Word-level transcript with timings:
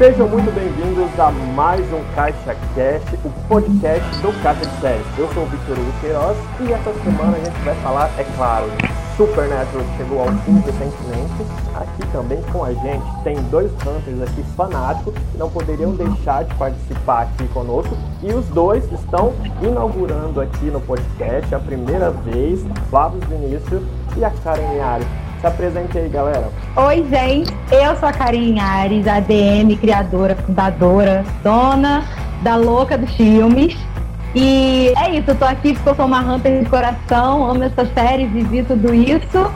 Sejam 0.00 0.26
muito 0.26 0.50
bem-vindos 0.54 1.20
a 1.20 1.30
mais 1.30 1.84
um 1.92 2.02
Caixa 2.14 2.56
Cast, 2.74 3.16
o 3.22 3.30
podcast 3.46 4.22
do 4.22 4.32
Caixa 4.42 4.64
de 4.64 4.80
Séries. 4.80 5.06
Eu 5.18 5.30
sou 5.34 5.42
o 5.42 5.46
Victor 5.46 5.78
Hugo 5.78 5.92
Queiroz 6.00 6.38
e 6.58 6.72
essa 6.72 6.90
semana 7.04 7.36
a 7.36 7.40
gente 7.40 7.60
vai 7.62 7.74
falar, 7.82 8.10
é 8.18 8.24
claro, 8.34 8.64
Supernatural 9.18 9.84
chegou 9.98 10.20
ao 10.20 10.28
fim 10.38 10.54
recentemente. 10.60 11.44
Aqui 11.74 12.12
também 12.12 12.42
com 12.50 12.64
a 12.64 12.72
gente 12.72 13.22
tem 13.24 13.36
dois 13.50 13.70
Hunters 13.72 14.22
aqui 14.22 14.42
fanáticos 14.56 15.12
que 15.12 15.36
não 15.36 15.50
poderiam 15.50 15.94
deixar 15.94 16.44
de 16.44 16.54
participar 16.54 17.24
aqui 17.24 17.46
conosco. 17.48 17.94
E 18.22 18.32
os 18.32 18.46
dois 18.46 18.90
estão 18.90 19.34
inaugurando 19.60 20.40
aqui 20.40 20.70
no 20.70 20.80
podcast 20.80 21.54
a 21.54 21.58
primeira 21.58 22.10
vez, 22.10 22.64
Flávio 22.88 23.20
Vinícius 23.28 23.82
e 24.16 24.24
a 24.24 24.30
Karen 24.30 24.76
Yari. 24.78 25.19
Se 25.40 25.46
apresente 25.46 25.96
aí, 25.96 26.08
galera. 26.08 26.50
Oi, 26.76 27.06
gente. 27.08 27.50
Eu 27.70 27.96
sou 27.96 28.08
a 28.08 28.12
Karen 28.12 28.60
Ares, 28.60 29.06
ADM, 29.06 29.74
criadora, 29.80 30.36
fundadora, 30.36 31.24
dona 31.42 32.04
da 32.42 32.56
Louca 32.56 32.98
dos 32.98 33.10
Filmes. 33.14 33.74
E 34.34 34.92
é 34.96 35.16
isso, 35.16 35.30
eu 35.30 35.34
tô 35.34 35.44
aqui 35.44 35.72
porque 35.72 35.88
eu 35.88 35.94
sou 35.94 36.04
uma 36.04 36.20
Hunter 36.20 36.62
de 36.62 36.68
coração, 36.68 37.50
amo 37.50 37.64
essa 37.64 37.84
série, 37.86 38.26
vivi 38.26 38.62
tudo 38.62 38.94
isso. 38.94 39.50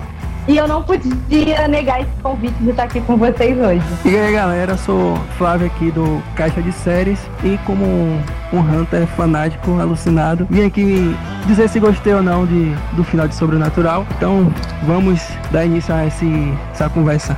E 0.46 0.58
eu 0.58 0.68
não 0.68 0.82
podia 0.82 1.66
negar 1.68 2.02
esse 2.02 2.10
convite 2.22 2.54
de 2.60 2.70
estar 2.70 2.84
aqui 2.84 3.00
com 3.00 3.16
vocês 3.16 3.58
hoje. 3.58 3.82
E 4.04 4.14
aí 4.14 4.32
galera, 4.34 4.76
sou 4.76 5.16
Flávio 5.38 5.66
aqui 5.66 5.90
do 5.90 6.22
Caixa 6.36 6.60
de 6.60 6.70
Séries 6.70 7.18
e 7.42 7.56
como 7.64 7.84
um, 7.84 8.22
um 8.52 8.60
Hunter 8.60 9.06
fanático, 9.06 9.80
alucinado, 9.80 10.46
vim 10.50 10.66
aqui 10.66 11.16
dizer 11.46 11.68
se 11.68 11.80
gostei 11.80 12.12
ou 12.12 12.22
não 12.22 12.44
de, 12.44 12.74
do 12.92 13.02
final 13.02 13.26
de 13.26 13.34
Sobrenatural. 13.34 14.06
Então 14.16 14.52
vamos 14.82 15.26
dar 15.50 15.64
início 15.64 15.94
a 15.94 16.06
esse, 16.06 16.52
essa 16.72 16.90
conversa 16.90 17.34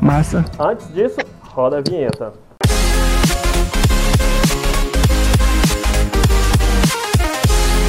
massa. 0.00 0.42
Antes 0.58 0.90
disso, 0.94 1.18
roda 1.52 1.78
a 1.78 1.82
vinheta. 1.82 2.32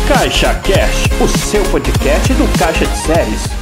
Caixa 0.10 0.54
Cash, 0.56 1.08
o 1.22 1.28
seu 1.30 1.64
podcast 1.72 2.34
do 2.34 2.60
Caixa 2.60 2.86
de 2.86 2.98
Séries. 2.98 3.61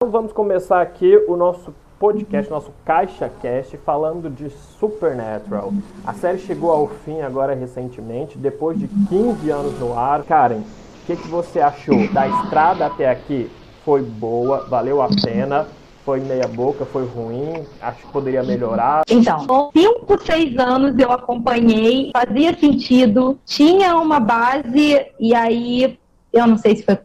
Então 0.00 0.12
vamos 0.12 0.30
começar 0.30 0.80
aqui 0.80 1.16
o 1.26 1.36
nosso 1.36 1.74
podcast, 1.98 2.48
nosso 2.48 2.70
Caixa 2.84 3.28
Cast, 3.42 3.76
falando 3.78 4.30
de 4.30 4.48
Supernatural. 4.48 5.72
A 6.06 6.14
série 6.14 6.38
chegou 6.38 6.70
ao 6.70 6.86
fim 6.86 7.20
agora 7.20 7.52
recentemente, 7.52 8.38
depois 8.38 8.78
de 8.78 8.86
15 8.86 9.50
anos 9.50 9.80
no 9.80 9.98
ar. 9.98 10.22
Karen, 10.22 10.58
o 10.60 10.64
que, 11.04 11.16
que 11.16 11.26
você 11.26 11.58
achou? 11.58 11.96
Da 12.12 12.28
estrada 12.28 12.86
até 12.86 13.10
aqui 13.10 13.50
foi 13.84 14.00
boa, 14.00 14.68
valeu 14.68 15.02
a 15.02 15.08
pena? 15.08 15.66
Foi 16.04 16.20
meia 16.20 16.46
boca, 16.46 16.84
foi 16.84 17.04
ruim? 17.04 17.66
Acho 17.82 18.06
que 18.06 18.12
poderia 18.12 18.44
melhorar. 18.44 19.02
Então, 19.10 19.48
com 19.48 19.72
5, 19.76 20.24
6 20.24 20.58
anos 20.58 20.96
eu 20.96 21.10
acompanhei, 21.10 22.12
fazia 22.12 22.56
sentido, 22.56 23.36
tinha 23.44 23.96
uma 23.96 24.20
base, 24.20 25.08
e 25.18 25.34
aí, 25.34 25.98
eu 26.32 26.46
não 26.46 26.56
sei 26.56 26.76
se 26.76 26.84
foi, 26.84 26.96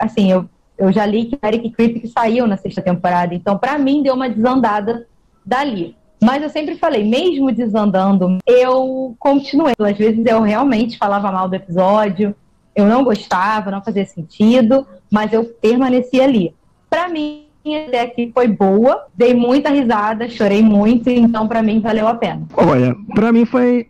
assim, 0.00 0.32
eu, 0.32 0.46
eu 0.80 0.90
já 0.90 1.04
li 1.04 1.26
que 1.26 1.38
Eric 1.46 1.70
Kripke 1.70 2.08
saiu 2.08 2.46
na 2.46 2.56
sexta 2.56 2.80
temporada, 2.80 3.34
então 3.34 3.58
para 3.58 3.78
mim 3.78 4.02
deu 4.02 4.14
uma 4.14 4.30
desandada 4.30 5.06
dali. 5.44 5.94
Mas 6.22 6.42
eu 6.42 6.48
sempre 6.48 6.76
falei, 6.76 7.04
mesmo 7.04 7.52
desandando, 7.52 8.38
eu 8.46 9.14
continuei. 9.18 9.74
Às 9.78 9.96
vezes 9.96 10.24
eu 10.26 10.42
realmente 10.42 10.98
falava 10.98 11.30
mal 11.30 11.48
do 11.48 11.54
episódio, 11.54 12.34
eu 12.74 12.86
não 12.86 13.04
gostava, 13.04 13.70
não 13.70 13.82
fazia 13.82 14.04
sentido, 14.04 14.86
mas 15.10 15.32
eu 15.32 15.44
permaneci 15.44 16.20
ali. 16.20 16.54
Para 16.88 17.08
mim, 17.08 17.46
até 17.86 18.00
aqui 18.00 18.30
foi 18.34 18.48
boa, 18.48 19.06
dei 19.14 19.34
muita 19.34 19.70
risada, 19.70 20.28
chorei 20.28 20.62
muito, 20.62 21.08
então 21.08 21.46
para 21.46 21.62
mim 21.62 21.80
valeu 21.80 22.08
a 22.08 22.14
pena. 22.14 22.42
Olha, 22.54 22.94
pra 23.14 23.32
mim 23.32 23.44
foi 23.44 23.88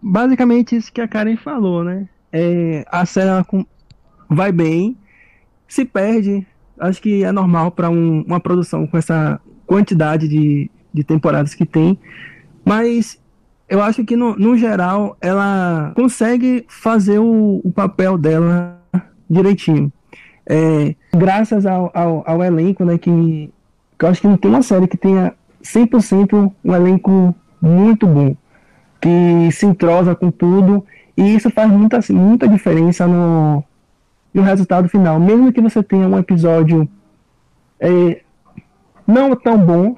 basicamente 0.00 0.76
isso 0.76 0.92
que 0.92 1.00
a 1.00 1.08
Karen 1.08 1.36
falou, 1.36 1.84
né? 1.84 2.08
É, 2.32 2.84
a 2.90 3.04
série 3.04 3.30
vai 4.28 4.52
bem, 4.52 4.96
se 5.72 5.86
perde, 5.86 6.46
acho 6.78 7.00
que 7.00 7.24
é 7.24 7.32
normal 7.32 7.70
para 7.70 7.88
uma 7.88 8.38
produção 8.38 8.86
com 8.86 8.98
essa 8.98 9.40
quantidade 9.66 10.28
de, 10.28 10.70
de 10.92 11.02
temporadas 11.02 11.54
que 11.54 11.64
tem, 11.64 11.98
mas 12.62 13.18
eu 13.66 13.82
acho 13.82 14.04
que 14.04 14.14
no, 14.14 14.36
no 14.36 14.54
geral 14.54 15.16
ela 15.18 15.92
consegue 15.96 16.66
fazer 16.68 17.18
o, 17.20 17.62
o 17.64 17.72
papel 17.72 18.18
dela 18.18 18.78
direitinho. 19.30 19.90
É, 20.44 20.94
graças 21.16 21.64
ao, 21.64 21.90
ao, 21.94 22.22
ao 22.26 22.44
elenco, 22.44 22.84
né, 22.84 22.98
que, 22.98 23.50
que 23.98 24.04
eu 24.04 24.10
acho 24.10 24.20
que 24.20 24.28
não 24.28 24.36
tem 24.36 24.50
uma 24.50 24.60
série 24.60 24.86
que 24.86 24.98
tenha 24.98 25.32
100% 25.64 26.52
um 26.62 26.74
elenco 26.74 27.34
muito 27.62 28.06
bom, 28.06 28.36
que 29.00 29.50
se 29.50 29.64
entrosa 29.64 30.14
com 30.14 30.30
tudo, 30.30 30.84
e 31.16 31.34
isso 31.34 31.48
faz 31.48 31.72
muita, 31.72 31.98
muita 32.10 32.46
diferença 32.46 33.06
no, 33.06 33.64
no 34.32 34.42
resultado 34.42 34.88
final. 34.88 35.18
Mesmo 35.20 35.52
que 35.52 35.60
você 35.60 35.82
tenha 35.82 36.06
um 36.06 36.18
episódio 36.18 36.88
é, 37.80 38.20
não 39.06 39.34
tão 39.36 39.58
bom, 39.58 39.96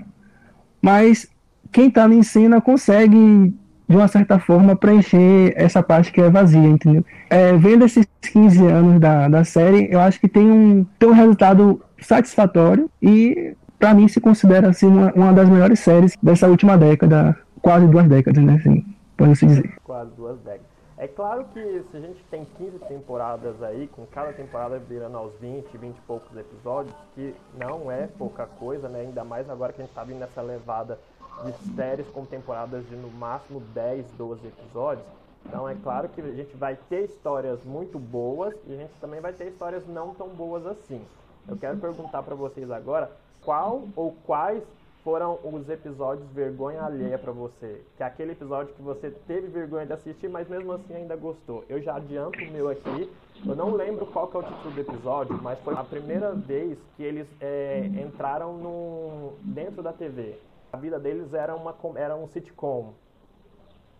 mas 0.80 1.28
quem 1.70 1.88
está 1.88 2.08
em 2.08 2.22
cena 2.22 2.60
consegue, 2.60 3.54
de 3.88 3.96
uma 3.96 4.08
certa 4.08 4.38
forma, 4.38 4.76
preencher 4.76 5.52
essa 5.56 5.82
parte 5.82 6.12
que 6.12 6.20
é 6.20 6.30
vazia, 6.30 6.66
entendeu? 6.66 7.04
É, 7.28 7.52
vendo 7.56 7.84
esses 7.84 8.06
15 8.32 8.66
anos 8.66 9.00
da, 9.00 9.28
da 9.28 9.44
série, 9.44 9.88
eu 9.90 10.00
acho 10.00 10.20
que 10.20 10.28
tem 10.28 10.50
um, 10.50 10.86
tem 10.98 11.08
um 11.08 11.12
resultado 11.12 11.80
satisfatório 12.00 12.90
e, 13.02 13.54
para 13.78 13.94
mim, 13.94 14.08
se 14.08 14.20
considera 14.20 14.68
assim, 14.68 14.86
uma, 14.86 15.12
uma 15.14 15.32
das 15.32 15.48
melhores 15.48 15.80
séries 15.80 16.16
dessa 16.22 16.48
última 16.48 16.76
década, 16.78 17.36
quase 17.60 17.86
duas 17.86 18.06
décadas, 18.08 18.42
né? 18.42 18.54
Assim, 18.54 18.84
pode-se 19.16 19.46
dizer. 19.46 19.74
Quase 19.82 20.10
duas 20.16 20.38
décadas. 20.38 20.63
É 21.04 21.06
claro 21.08 21.44
que 21.52 21.84
se 21.90 21.98
a 21.98 22.00
gente 22.00 22.24
tem 22.30 22.46
15 22.46 22.78
temporadas 22.78 23.62
aí, 23.62 23.88
com 23.88 24.06
cada 24.06 24.32
temporada 24.32 24.78
virando 24.78 25.18
aos 25.18 25.34
20, 25.34 25.76
20 25.76 25.94
e 25.94 26.00
poucos 26.00 26.34
episódios, 26.34 26.96
que 27.14 27.34
não 27.58 27.92
é 27.92 28.06
pouca 28.06 28.46
coisa, 28.46 28.88
né? 28.88 29.02
Ainda 29.02 29.22
mais 29.22 29.50
agora 29.50 29.70
que 29.70 29.82
a 29.82 29.84
gente 29.84 29.92
tá 29.94 30.02
vindo 30.02 30.20
nessa 30.20 30.40
levada 30.40 30.98
de 31.44 31.52
séries 31.76 32.06
com 32.08 32.24
temporadas 32.24 32.88
de 32.88 32.96
no 32.96 33.10
máximo 33.10 33.60
10, 33.74 34.12
12 34.12 34.46
episódios. 34.46 35.06
Então 35.44 35.68
é 35.68 35.74
claro 35.74 36.08
que 36.08 36.22
a 36.22 36.32
gente 36.32 36.56
vai 36.56 36.74
ter 36.88 37.04
histórias 37.04 37.62
muito 37.64 37.98
boas 37.98 38.54
e 38.66 38.72
a 38.72 38.76
gente 38.76 38.94
também 38.98 39.20
vai 39.20 39.34
ter 39.34 39.48
histórias 39.48 39.86
não 39.86 40.14
tão 40.14 40.28
boas 40.28 40.66
assim. 40.66 41.04
Eu 41.46 41.58
quero 41.58 41.76
perguntar 41.76 42.22
para 42.22 42.34
vocês 42.34 42.70
agora 42.70 43.10
qual 43.42 43.82
ou 43.94 44.16
quais 44.24 44.62
foram 45.04 45.38
os 45.44 45.68
episódios 45.68 46.26
vergonha 46.32 46.82
alheia 46.82 47.18
pra 47.18 47.30
você? 47.30 47.82
Que 47.96 48.02
é 48.02 48.06
aquele 48.06 48.32
episódio 48.32 48.72
que 48.74 48.80
você 48.82 49.10
teve 49.26 49.48
vergonha 49.48 49.84
de 49.86 49.92
assistir, 49.92 50.28
mas 50.28 50.48
mesmo 50.48 50.72
assim 50.72 50.94
ainda 50.94 51.14
gostou. 51.14 51.62
Eu 51.68 51.80
já 51.82 51.96
adianto 51.96 52.38
o 52.42 52.50
meu 52.50 52.70
aqui. 52.70 53.10
Eu 53.46 53.54
não 53.54 53.74
lembro 53.74 54.06
qual 54.06 54.28
que 54.28 54.36
é 54.36 54.40
o 54.40 54.42
título 54.42 54.74
do 54.74 54.80
episódio, 54.80 55.38
mas 55.42 55.58
foi 55.60 55.74
a 55.74 55.84
primeira 55.84 56.32
vez 56.32 56.78
que 56.96 57.02
eles 57.02 57.26
é, 57.40 57.84
entraram 58.02 58.54
no, 58.56 59.32
dentro 59.42 59.82
da 59.82 59.92
TV. 59.92 60.38
A 60.72 60.78
vida 60.78 60.98
deles 60.98 61.32
era, 61.34 61.54
uma, 61.54 61.74
era 61.96 62.16
um 62.16 62.26
sitcom. 62.28 62.94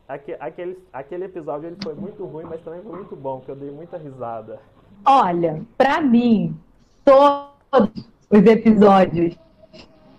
Aque- 0.09 0.37
Aquele, 0.41 0.79
aquele 0.93 1.25
episódio 1.27 1.67
ele 1.69 1.77
foi 1.83 1.95
muito 1.95 2.25
ruim, 2.25 2.45
mas 2.45 2.63
também 2.63 2.81
foi 2.83 2.93
muito 2.97 3.15
bom, 3.15 3.39
porque 3.39 3.51
eu 3.51 3.57
dei 3.57 3.71
muita 3.71 3.97
risada. 3.99 4.59
Olha, 5.07 5.63
pra 5.77 6.01
mim, 6.01 6.57
todos 7.05 8.09
os 8.31 8.45
episódios 8.47 9.37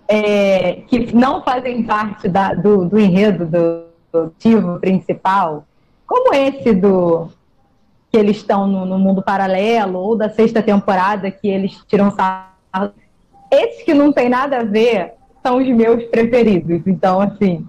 é, 0.08 0.82
que 0.88 1.16
não 1.16 1.44
fazem 1.44 1.84
parte 1.84 2.28
da- 2.28 2.54
do, 2.54 2.86
do 2.86 3.00
enredo 3.00 3.46
do, 3.46 3.86
do 4.12 4.80
principal, 4.80 5.66
como 6.08 6.34
esse 6.34 6.74
do 6.74 7.30
que 8.12 8.18
eles 8.18 8.38
estão 8.38 8.68
no, 8.68 8.86
no 8.86 8.98
mundo 8.98 9.22
paralelo, 9.22 10.00
ou 10.00 10.16
da 10.16 10.30
sexta 10.30 10.62
temporada 10.62 11.30
que 11.30 11.48
eles 11.48 11.78
tiram 11.88 12.12
sarro, 12.12 12.92
esses 13.52 13.84
que 13.84 13.94
não 13.94 14.12
tem 14.12 14.30
nada 14.30 14.60
a 14.60 14.64
ver 14.64 15.14
são 15.44 15.58
os 15.58 15.68
meus 15.68 16.04
preferidos. 16.06 16.82
Então, 16.88 17.20
assim, 17.22 17.68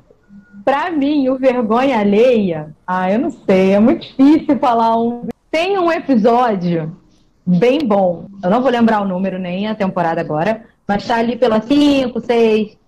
pra 0.64 0.90
mim, 0.90 1.28
o 1.28 1.36
vergonha 1.38 1.98
alheia, 1.98 2.74
ah, 2.86 3.10
eu 3.10 3.18
não 3.18 3.30
sei, 3.30 3.72
é 3.72 3.80
muito 3.80 4.02
difícil 4.06 4.58
falar 4.58 4.96
um. 4.98 5.28
Tem 5.50 5.78
um 5.78 5.90
episódio 5.90 6.96
bem 7.44 7.78
bom. 7.80 8.26
Eu 8.42 8.50
não 8.50 8.60
vou 8.60 8.70
lembrar 8.70 9.00
o 9.00 9.08
número 9.08 9.38
nem 9.38 9.68
a 9.68 9.74
temporada 9.74 10.20
agora, 10.20 10.64
mas 10.86 11.06
tá 11.06 11.16
ali 11.16 11.36
pela 11.36 11.60
5, 11.60 12.20
6. 12.20 12.78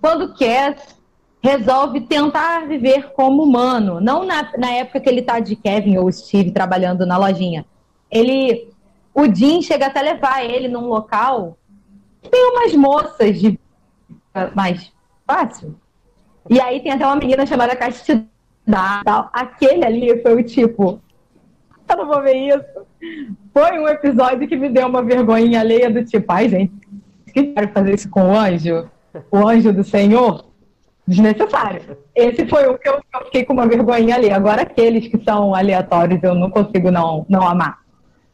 Quando 0.00 0.34
Cass 0.34 0.96
resolve 1.42 2.02
tentar 2.02 2.66
viver 2.66 3.12
como 3.12 3.42
humano, 3.42 4.00
não 4.00 4.24
na, 4.24 4.50
na 4.58 4.70
época 4.72 5.00
que 5.00 5.08
ele 5.08 5.22
tá 5.22 5.40
de 5.40 5.56
Kevin 5.56 5.98
ou 5.98 6.12
Steve 6.12 6.50
trabalhando 6.50 7.06
na 7.06 7.16
lojinha. 7.16 7.64
Ele 8.10 8.70
o 9.14 9.24
Jim 9.34 9.60
chega 9.60 9.86
até 9.86 10.00
levar 10.02 10.44
ele 10.44 10.68
num 10.68 10.86
local 10.86 11.58
que 12.22 12.28
tem 12.28 12.44
umas 12.50 12.74
moças 12.74 13.40
de 13.40 13.58
mais 14.54 14.92
fácil. 15.26 15.74
E 16.48 16.60
aí 16.60 16.80
tem 16.80 16.92
até 16.92 17.06
uma 17.06 17.16
menina 17.16 17.44
chamada 17.46 17.76
Castidade. 17.76 18.28
tal. 19.04 19.28
Aquele 19.32 19.84
ali 19.84 20.22
foi 20.22 20.34
o 20.34 20.44
tipo, 20.44 21.00
eu 21.88 21.96
não 21.96 22.06
vou 22.06 22.22
ver 22.22 22.34
isso. 22.34 22.86
Foi 23.52 23.78
um 23.78 23.88
episódio 23.88 24.46
que 24.46 24.56
me 24.56 24.68
deu 24.68 24.86
uma 24.86 25.02
vergonhinha 25.02 25.60
alheia 25.60 25.90
do 25.90 26.04
tipo, 26.04 26.30
ai 26.32 26.48
gente, 26.48 26.72
que 27.32 27.52
quero 27.52 27.68
fazer 27.68 27.94
isso 27.94 28.10
com 28.10 28.30
o 28.30 28.36
anjo? 28.36 28.88
O 29.30 29.38
anjo 29.38 29.72
do 29.72 29.84
Senhor? 29.84 30.50
desnecessário. 31.10 31.98
Esse 32.14 32.46
foi 32.46 32.66
o 32.68 32.78
que 32.78 32.88
eu, 32.88 32.94
eu 32.94 33.24
fiquei 33.24 33.44
com 33.44 33.52
uma 33.52 33.66
vergonha 33.66 34.14
ali. 34.14 34.30
Agora, 34.30 34.62
aqueles 34.62 35.08
que 35.08 35.22
são 35.24 35.54
aleatórios, 35.54 36.22
eu 36.22 36.34
não 36.34 36.50
consigo 36.50 36.90
não, 36.90 37.26
não 37.28 37.42
amar. 37.42 37.80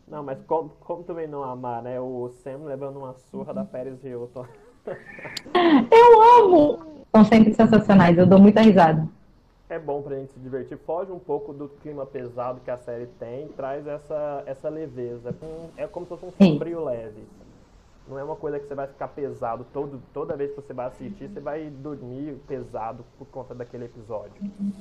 Não, 0.06 0.22
mas 0.22 0.38
como, 0.46 0.70
como 0.80 1.02
também 1.02 1.26
não 1.26 1.42
amar, 1.42 1.82
né? 1.82 1.98
O 1.98 2.30
Sam 2.44 2.64
levando 2.64 2.98
uma 2.98 3.14
surra 3.30 3.52
da 3.52 3.64
Paris 3.64 4.04
Hilton. 4.04 4.46
Eu 5.90 6.44
amo! 6.44 6.78
São 7.14 7.24
sempre 7.24 7.52
sensacionais, 7.54 8.18
eu 8.18 8.26
dou 8.26 8.38
muita 8.38 8.60
risada. 8.60 9.08
É 9.70 9.78
bom 9.78 10.02
pra 10.02 10.16
gente 10.16 10.32
se 10.32 10.38
divertir, 10.38 10.78
foge 10.86 11.10
um 11.10 11.18
pouco 11.18 11.52
do 11.52 11.68
clima 11.68 12.04
pesado 12.04 12.60
que 12.62 12.70
a 12.70 12.76
série 12.76 13.06
tem, 13.18 13.48
traz 13.48 13.86
essa, 13.86 14.42
essa 14.44 14.68
leveza. 14.68 15.34
É 15.78 15.86
como 15.86 16.04
se 16.04 16.10
fosse 16.10 16.26
um 16.26 16.30
sombrio 16.30 16.84
leve. 16.84 17.24
Não 18.08 18.18
é 18.18 18.22
uma 18.22 18.36
coisa 18.36 18.58
que 18.58 18.66
você 18.66 18.74
vai 18.74 18.86
ficar 18.86 19.08
pesado 19.08 19.66
todo, 19.72 20.00
toda 20.14 20.36
vez 20.36 20.50
que 20.50 20.56
você 20.56 20.72
vai 20.72 20.86
assistir, 20.86 21.28
você 21.28 21.40
vai 21.40 21.68
dormir 21.68 22.36
pesado 22.46 23.04
por 23.18 23.26
conta 23.26 23.54
daquele 23.54 23.86
episódio. 23.86 24.32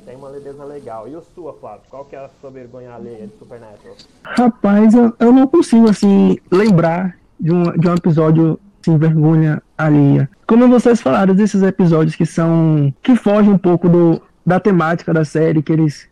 Tem 0.06 0.16
uma 0.16 0.30
leveza 0.30 0.64
legal. 0.64 1.08
E 1.08 1.16
o 1.16 1.22
sua, 1.22 1.54
Flávio? 1.54 1.82
Qual 1.90 2.06
que 2.06 2.16
é 2.16 2.20
a 2.20 2.30
sua 2.40 2.52
vergonha 2.52 2.94
alheia 2.94 3.26
de 3.26 3.36
Supernatural? 3.38 3.96
Rapaz, 4.24 4.94
eu, 4.94 5.14
eu 5.20 5.32
não 5.32 5.48
consigo, 5.48 5.90
assim, 5.90 6.38
lembrar 6.52 7.18
de 7.40 7.52
um, 7.52 7.64
de 7.78 7.90
um 7.90 7.96
episódio 7.96 8.60
sem 8.84 8.98
vergonha 8.98 9.62
alheia. 9.76 10.30
Como 10.48 10.68
vocês 10.68 11.02
falaram, 11.02 11.34
desses 11.34 11.64
episódios 11.64 12.16
que 12.16 12.26
são. 12.26 12.94
que 13.02 13.16
fogem 13.16 13.52
um 13.52 13.58
pouco 13.58 13.90
do, 13.90 14.22
da 14.46 14.60
temática 14.60 15.12
da 15.12 15.26
série, 15.26 15.64
que 15.64 15.74
eles 15.74 16.08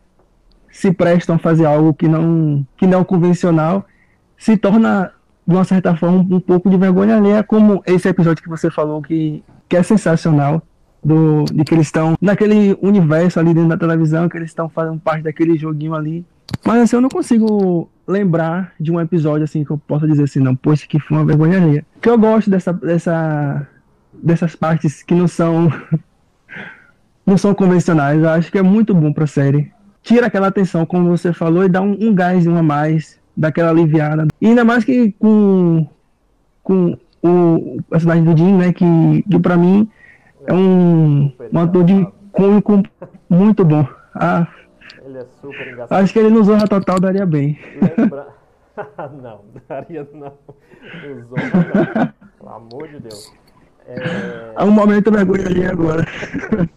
se 0.71 0.91
prestam 0.91 1.35
a 1.35 1.39
fazer 1.39 1.65
algo 1.65 1.93
que 1.93 2.07
não, 2.07 2.65
que 2.75 2.87
não 2.87 3.03
convencional, 3.03 3.85
se 4.35 4.57
torna, 4.57 5.13
de 5.45 5.53
uma 5.53 5.63
certa 5.63 5.95
forma, 5.95 6.19
um 6.19 6.39
pouco 6.39 6.69
de 6.69 6.77
vergonha 6.77 7.17
alheia, 7.17 7.43
como 7.43 7.81
esse 7.85 8.07
episódio 8.07 8.43
que 8.43 8.49
você 8.49 8.69
falou 8.71 9.01
que, 9.01 9.43
que 9.67 9.75
é 9.75 9.83
sensacional. 9.83 10.61
Do, 11.05 11.43
de 11.43 11.65
que 11.65 11.73
eles 11.73 11.87
estão 11.87 12.15
naquele 12.21 12.77
universo 12.81 13.37
ali 13.37 13.53
dentro 13.53 13.67
da 13.67 13.77
televisão, 13.77 14.29
que 14.29 14.37
eles 14.37 14.51
estão 14.51 14.69
fazendo 14.69 14.97
parte 15.01 15.23
daquele 15.23 15.57
joguinho 15.57 15.93
ali. 15.93 16.25
Mas 16.63 16.83
assim, 16.83 16.95
eu 16.95 17.01
não 17.01 17.09
consigo 17.09 17.89
lembrar 18.07 18.71
de 18.79 18.89
um 18.89 19.01
episódio 19.01 19.43
assim 19.43 19.65
que 19.65 19.71
eu 19.71 19.77
possa 19.77 20.07
dizer 20.07 20.23
assim, 20.23 20.39
não, 20.39 20.55
poxa, 20.55 20.85
que 20.87 20.99
foi 20.99 21.17
uma 21.17 21.25
vergonha 21.25 21.61
alheia. 21.61 21.85
Que 22.01 22.09
eu 22.09 22.17
gosto 22.17 22.49
dessa, 22.49 22.71
dessa, 22.71 23.67
dessas 24.13 24.55
partes 24.55 25.03
que 25.03 25.13
não 25.13 25.27
são 25.27 25.69
não 27.25 27.37
são 27.37 27.53
convencionais. 27.53 28.21
Eu 28.21 28.29
acho 28.29 28.51
que 28.51 28.57
é 28.57 28.61
muito 28.61 28.93
bom 28.93 29.11
pra 29.11 29.27
série. 29.27 29.71
Tira 30.01 30.27
aquela 30.27 30.47
atenção, 30.47 30.85
como 30.85 31.09
você 31.09 31.31
falou, 31.31 31.63
e 31.63 31.69
dá 31.69 31.81
um, 31.81 31.97
um 31.99 32.13
gás 32.13 32.45
a 32.45 32.63
mais, 32.63 33.19
dá 33.35 33.47
aquela 33.49 33.69
aliviada. 33.69 34.27
E 34.41 34.47
ainda 34.47 34.63
mais 34.63 34.83
que 34.83 35.11
com, 35.13 35.87
com 36.63 36.97
o 37.21 37.77
personagem 37.89 38.23
do 38.23 38.37
Jim, 38.37 38.57
né, 38.57 38.73
que, 38.73 39.23
que 39.29 39.39
pra 39.39 39.57
mim 39.57 39.89
é 40.45 40.53
um, 40.53 41.33
um 41.51 41.59
ator 41.59 41.83
de 41.83 42.07
cômico 42.31 42.83
muito 43.29 43.63
bom. 43.63 43.87
Ah, 44.15 44.47
Ele 45.03 45.17
é 45.17 45.25
super 45.41 45.67
engraçado. 45.67 46.03
acho 46.03 46.13
que 46.13 46.19
ele 46.19 46.29
no 46.29 46.43
Zorra 46.43 46.67
Total 46.67 46.99
daria 46.99 47.25
bem. 47.25 47.57
Lembra... 47.97 48.27
não, 49.21 49.41
daria 49.67 50.07
não. 50.13 50.21
Não. 50.21 50.33
Pelo 52.39 52.49
amor 52.49 52.87
de 52.89 52.99
Deus. 52.99 53.31
É... 53.87 54.53
É 54.57 54.63
um 54.63 54.71
momento 54.71 55.11
vergonha 55.11 55.45
ali 55.45 55.65
agora. 55.65 56.05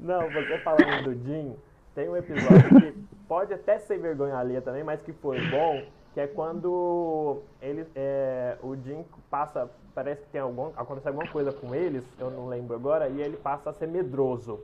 Não, 0.00 0.20
você 0.30 0.58
falando 0.58 1.04
do 1.04 1.12
Jim, 1.26 1.52
tem 1.94 2.08
um 2.08 2.16
episódio 2.16 2.80
que 2.80 2.94
pode 3.28 3.52
até 3.52 3.78
ser 3.78 3.98
vergonha 3.98 4.36
alheia 4.36 4.60
também, 4.62 4.82
mas 4.82 5.02
que 5.02 5.12
foi 5.12 5.38
bom, 5.50 5.82
que 6.14 6.20
é 6.20 6.26
quando 6.26 7.42
ele, 7.60 7.86
é, 7.94 8.56
o 8.62 8.74
Jim 8.74 9.04
passa, 9.30 9.68
parece 9.94 10.22
que 10.22 10.28
tem 10.30 10.40
algum, 10.40 10.68
acontece 10.76 11.06
alguma 11.08 11.28
coisa 11.28 11.52
com 11.52 11.74
eles, 11.74 12.02
eu 12.18 12.30
não 12.30 12.46
lembro 12.48 12.74
agora, 12.74 13.08
e 13.08 13.20
ele 13.20 13.36
passa 13.36 13.70
a 13.70 13.72
ser 13.72 13.86
medroso. 13.86 14.58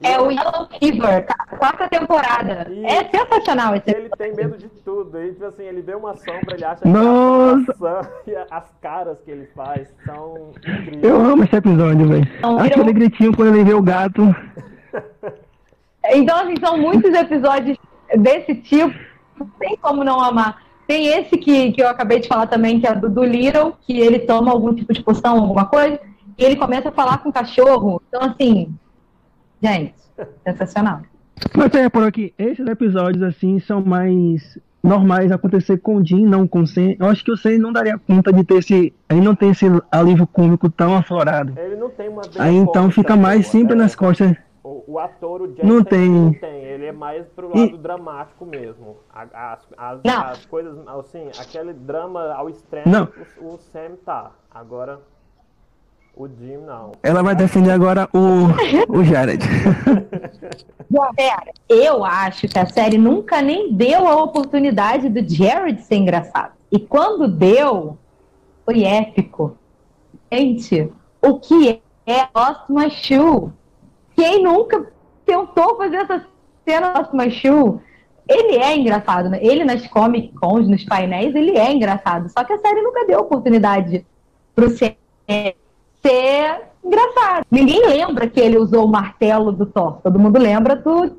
E 0.00 0.06
É 0.06 0.20
o 0.20 0.30
Yellow 0.32 0.66
Fever, 0.80 1.24
ca- 1.26 1.56
quarta 1.56 1.88
temporada. 1.88 2.66
É 2.84 3.04
sensacional 3.08 3.76
esse 3.76 3.88
Ele 3.88 4.08
tem 4.10 4.34
medo 4.34 4.58
de 4.58 4.68
tudo. 4.68 5.22
E, 5.22 5.30
tipo 5.32 5.44
assim, 5.44 5.62
ele 5.62 5.80
vê 5.80 5.94
uma 5.94 6.16
sombra, 6.16 6.54
ele 6.54 6.64
acha 6.64 6.82
que 6.82 6.88
Nossa! 6.88 7.04
é 7.04 7.84
uma 7.84 7.96
maçã, 8.02 8.10
e 8.26 8.34
as 8.50 8.72
caras 8.80 9.20
que 9.20 9.30
ele 9.30 9.46
faz 9.54 9.94
são 10.04 10.50
incríveis. 10.58 11.04
Eu 11.04 11.16
amo 11.20 11.44
esse 11.44 11.54
episódio, 11.54 12.08
velho. 12.08 12.26
Não, 12.40 12.58
Aquele 12.58 12.90
eu- 12.90 12.94
gritinho 12.94 13.36
quando 13.36 13.54
ele 13.54 13.62
vê 13.64 13.74
o 13.74 13.82
gato. 13.82 14.22
Então, 16.10 16.36
assim, 16.38 16.54
são 16.60 16.76
muitos 16.76 17.12
episódios 17.12 17.78
desse 18.16 18.54
tipo, 18.56 18.92
não 19.38 19.46
tem 19.58 19.76
como 19.76 20.04
não 20.04 20.20
amar. 20.20 20.62
Tem 20.86 21.06
esse 21.06 21.36
que, 21.36 21.72
que 21.72 21.82
eu 21.82 21.88
acabei 21.88 22.20
de 22.20 22.28
falar 22.28 22.46
também, 22.46 22.80
que 22.80 22.86
é 22.86 22.94
do, 22.94 23.08
do 23.08 23.24
Little, 23.24 23.74
que 23.86 23.98
ele 23.98 24.20
toma 24.20 24.50
algum 24.50 24.74
tipo 24.74 24.92
de 24.92 25.02
poção, 25.02 25.38
alguma 25.38 25.66
coisa, 25.66 25.98
e 26.36 26.44
ele 26.44 26.56
começa 26.56 26.88
a 26.88 26.92
falar 26.92 27.18
com 27.18 27.28
o 27.28 27.32
cachorro. 27.32 28.02
Então, 28.08 28.22
assim, 28.22 28.74
gente, 29.62 29.94
sensacional. 30.44 31.02
Mas 31.56 31.72
você 31.72 31.82
reparou 31.82 32.10
que 32.10 32.34
esses 32.38 32.66
episódios, 32.66 33.22
assim, 33.22 33.58
são 33.60 33.80
mais 33.80 34.58
normais 34.82 35.30
acontecer 35.30 35.78
com 35.78 35.96
o 35.96 36.04
Jim, 36.04 36.26
não 36.26 36.46
com 36.46 36.60
o 36.60 36.66
Sam. 36.66 36.94
Eu 36.98 37.06
acho 37.06 37.24
que 37.24 37.30
o 37.30 37.36
Sam 37.36 37.58
não 37.58 37.72
daria 37.72 37.98
conta 37.98 38.32
de 38.32 38.42
ter 38.42 38.56
esse... 38.56 38.92
Ele 39.08 39.20
não 39.20 39.34
tem 39.34 39.50
esse 39.50 39.66
alívio 39.90 40.26
cômico 40.26 40.68
tão 40.68 40.96
aflorado. 40.96 41.54
Ele 41.56 41.76
não 41.76 41.88
tem 41.90 42.08
uma 42.08 42.22
Aí 42.38 42.56
então 42.56 42.90
fica 42.90 43.14
mais 43.16 43.42
boa, 43.42 43.52
sempre 43.52 43.76
né? 43.76 43.84
nas 43.84 43.94
costas. 43.94 44.36
O, 44.64 44.84
o 44.86 44.98
ator, 44.98 45.42
o 45.42 45.48
Jensen, 45.48 45.64
Não 45.66 45.82
tem. 45.82 46.08
não 46.08 46.32
tem. 46.34 46.62
Ele 46.62 46.86
é 46.86 46.92
mais 46.92 47.26
pro 47.30 47.50
E- 47.54 47.58
lado 47.66 47.78
dramático 47.78 48.46
mesmo. 48.46 48.96
As, 49.12 49.28
as, 49.76 50.00
as 50.04 50.46
coisas, 50.46 50.76
assim, 50.86 51.28
aquele 51.40 51.72
drama 51.72 52.32
ao 52.32 52.48
extremo, 52.48 52.86
Não. 52.88 53.08
o, 53.40 53.54
o 53.54 53.58
Sam 53.58 53.96
tá. 54.04 54.30
Agora, 54.48 55.00
o 56.16 56.28
Jim 56.28 56.58
não. 56.58 56.92
Ela 57.02 57.22
vai 57.24 57.34
defender 57.34 57.70
agora 57.72 58.08
o, 58.14 58.98
o 58.98 59.02
Jared. 59.02 59.42
Pera, 61.16 61.52
eu 61.68 62.04
acho 62.04 62.46
que 62.46 62.58
a 62.58 62.66
série 62.66 62.98
nunca 62.98 63.40
nem 63.42 63.72
deu 63.72 64.06
a 64.06 64.22
oportunidade 64.22 65.08
do 65.08 65.26
Jared 65.28 65.82
ser 65.82 65.96
engraçado. 65.96 66.52
E 66.70 66.78
quando 66.78 67.26
deu, 67.26 67.96
foi 68.64 68.84
épico. 68.84 69.56
Gente, 70.32 70.92
o 71.20 71.38
que 71.40 71.82
é 72.06 72.28
Lost 72.34 72.68
My 72.68 72.90
Shoe? 72.90 73.50
Quem 74.16 74.42
nunca 74.42 74.86
tentou 75.24 75.76
fazer 75.76 75.96
essa 75.96 76.26
cena 76.66 77.08
My 77.12 77.30
Shoe? 77.30 77.80
Ele 78.28 78.56
é 78.56 78.76
engraçado, 78.76 79.28
né? 79.28 79.38
Ele 79.42 79.64
nas 79.64 79.86
Comic 79.88 80.32
Cons, 80.34 80.68
nos 80.68 80.84
painéis, 80.84 81.34
ele 81.34 81.58
é 81.58 81.72
engraçado. 81.72 82.30
Só 82.30 82.44
que 82.44 82.52
a 82.52 82.58
série 82.58 82.80
nunca 82.82 83.04
deu 83.06 83.20
oportunidade 83.20 84.06
pro 84.54 84.70
ser, 84.70 84.96
ser 85.26 86.62
engraçado. 86.84 87.44
Ninguém 87.50 87.86
lembra 87.86 88.28
que 88.28 88.40
ele 88.40 88.58
usou 88.58 88.84
o 88.84 88.88
martelo 88.88 89.50
do 89.52 89.66
Thor. 89.66 89.98
Todo 90.02 90.18
mundo 90.18 90.38
lembra 90.38 90.76
do 90.76 91.16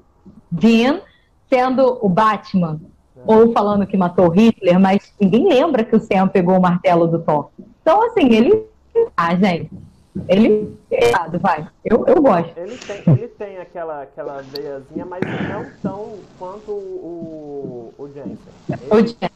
Jean 0.58 1.01
sendo 1.50 2.00
o 2.01 2.10
Batman. 2.10 2.79
Ou 3.25 3.53
falando 3.53 3.88
que 3.88 3.96
matou 3.96 4.27
Hitler, 4.29 4.77
mas 4.79 5.13
ninguém 5.20 5.48
lembra 5.48 5.84
que 5.84 5.96
o 5.96 6.00
Sam 6.00 6.27
pegou 6.27 6.58
o 6.58 6.62
martelo 6.62 7.08
do 7.08 7.20
Thor. 7.20 7.50
Então, 7.82 8.06
assim, 8.06 8.27
ele. 8.34 8.65
Ah, 9.15 9.34
gente. 9.36 9.72
Ele. 10.27 10.77
Errado, 10.91 11.39
vai. 11.39 11.67
Eu, 11.84 12.05
eu 12.08 12.22
gosto. 12.22 12.58
Ele 12.58 12.77
tem, 12.77 13.03
ele 13.08 13.27
tem 13.29 13.58
aquela, 13.58 14.03
aquela 14.03 14.41
veiazinha, 14.41 15.05
mas 15.05 15.22
não 15.50 15.65
tão 15.82 16.20
quanto 16.38 16.72
o, 16.72 17.93
o 17.98 18.08
Jensen. 18.10 18.38
O 18.91 18.98
Ele, 18.98 19.08
Jean. 19.08 19.29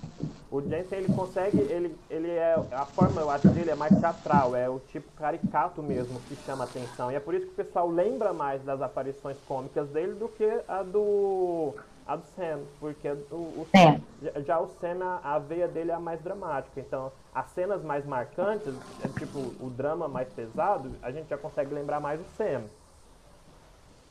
O 0.50 0.62
Jensen, 0.62 0.98
ele 1.00 1.10
consegue, 1.10 1.60
ele, 1.60 2.00
ele 2.10 2.30
é, 2.32 2.56
a 2.72 2.86
forma, 2.86 3.20
eu 3.22 3.30
acho, 3.30 3.50
dele 3.50 3.70
é 3.72 3.76
mais 3.76 3.98
teatral, 3.98 4.56
é 4.56 4.70
o 4.70 4.80
tipo 4.80 5.12
caricato 5.12 5.84
mesmo 5.84 6.22
que 6.22 6.36
chama 6.36 6.64
atenção. 6.64 7.12
E 7.12 7.16
é 7.16 7.20
por 7.20 7.34
isso 7.36 7.46
que 7.48 7.52
o 7.54 7.56
pessoal 7.56 7.90
lembra 7.90 8.34
mais 8.34 8.64
das 8.64 8.82
aparições 8.82 9.40
cômicas 9.42 9.90
dele 9.90 10.14
do 10.16 10.30
que 10.30 10.46
a 10.68 10.84
do, 10.84 11.76
a 12.06 12.16
do 12.16 12.26
Sam, 12.26 12.68
porque 12.80 13.10
o, 13.30 13.36
o 13.64 13.70
É. 13.76 14.02
já- 14.22 14.42
já 14.42 14.60
o 14.60 14.68
Sam, 14.68 15.04
a, 15.04 15.36
a 15.36 15.40
veia 15.40 15.68
dele 15.68 15.92
é 15.92 15.94
a 15.94 16.00
mais 16.00 16.22
dramática. 16.22 16.80
Então, 16.80 17.12
as 17.34 17.48
cenas 17.52 17.84
mais 17.84 18.06
marcantes, 18.06 18.74
é 19.00 19.08
tipo 19.10 19.56
o 19.60 19.70
drama 19.70 20.08
mais 20.08 20.30
pesado, 20.30 20.98
a 21.02 21.12
gente 21.12 21.30
já 21.30 21.38
consegue 21.38 21.74
lembrar 21.74 22.00
mais 22.00 22.20
do 22.20 22.26
Sam. 22.26 22.70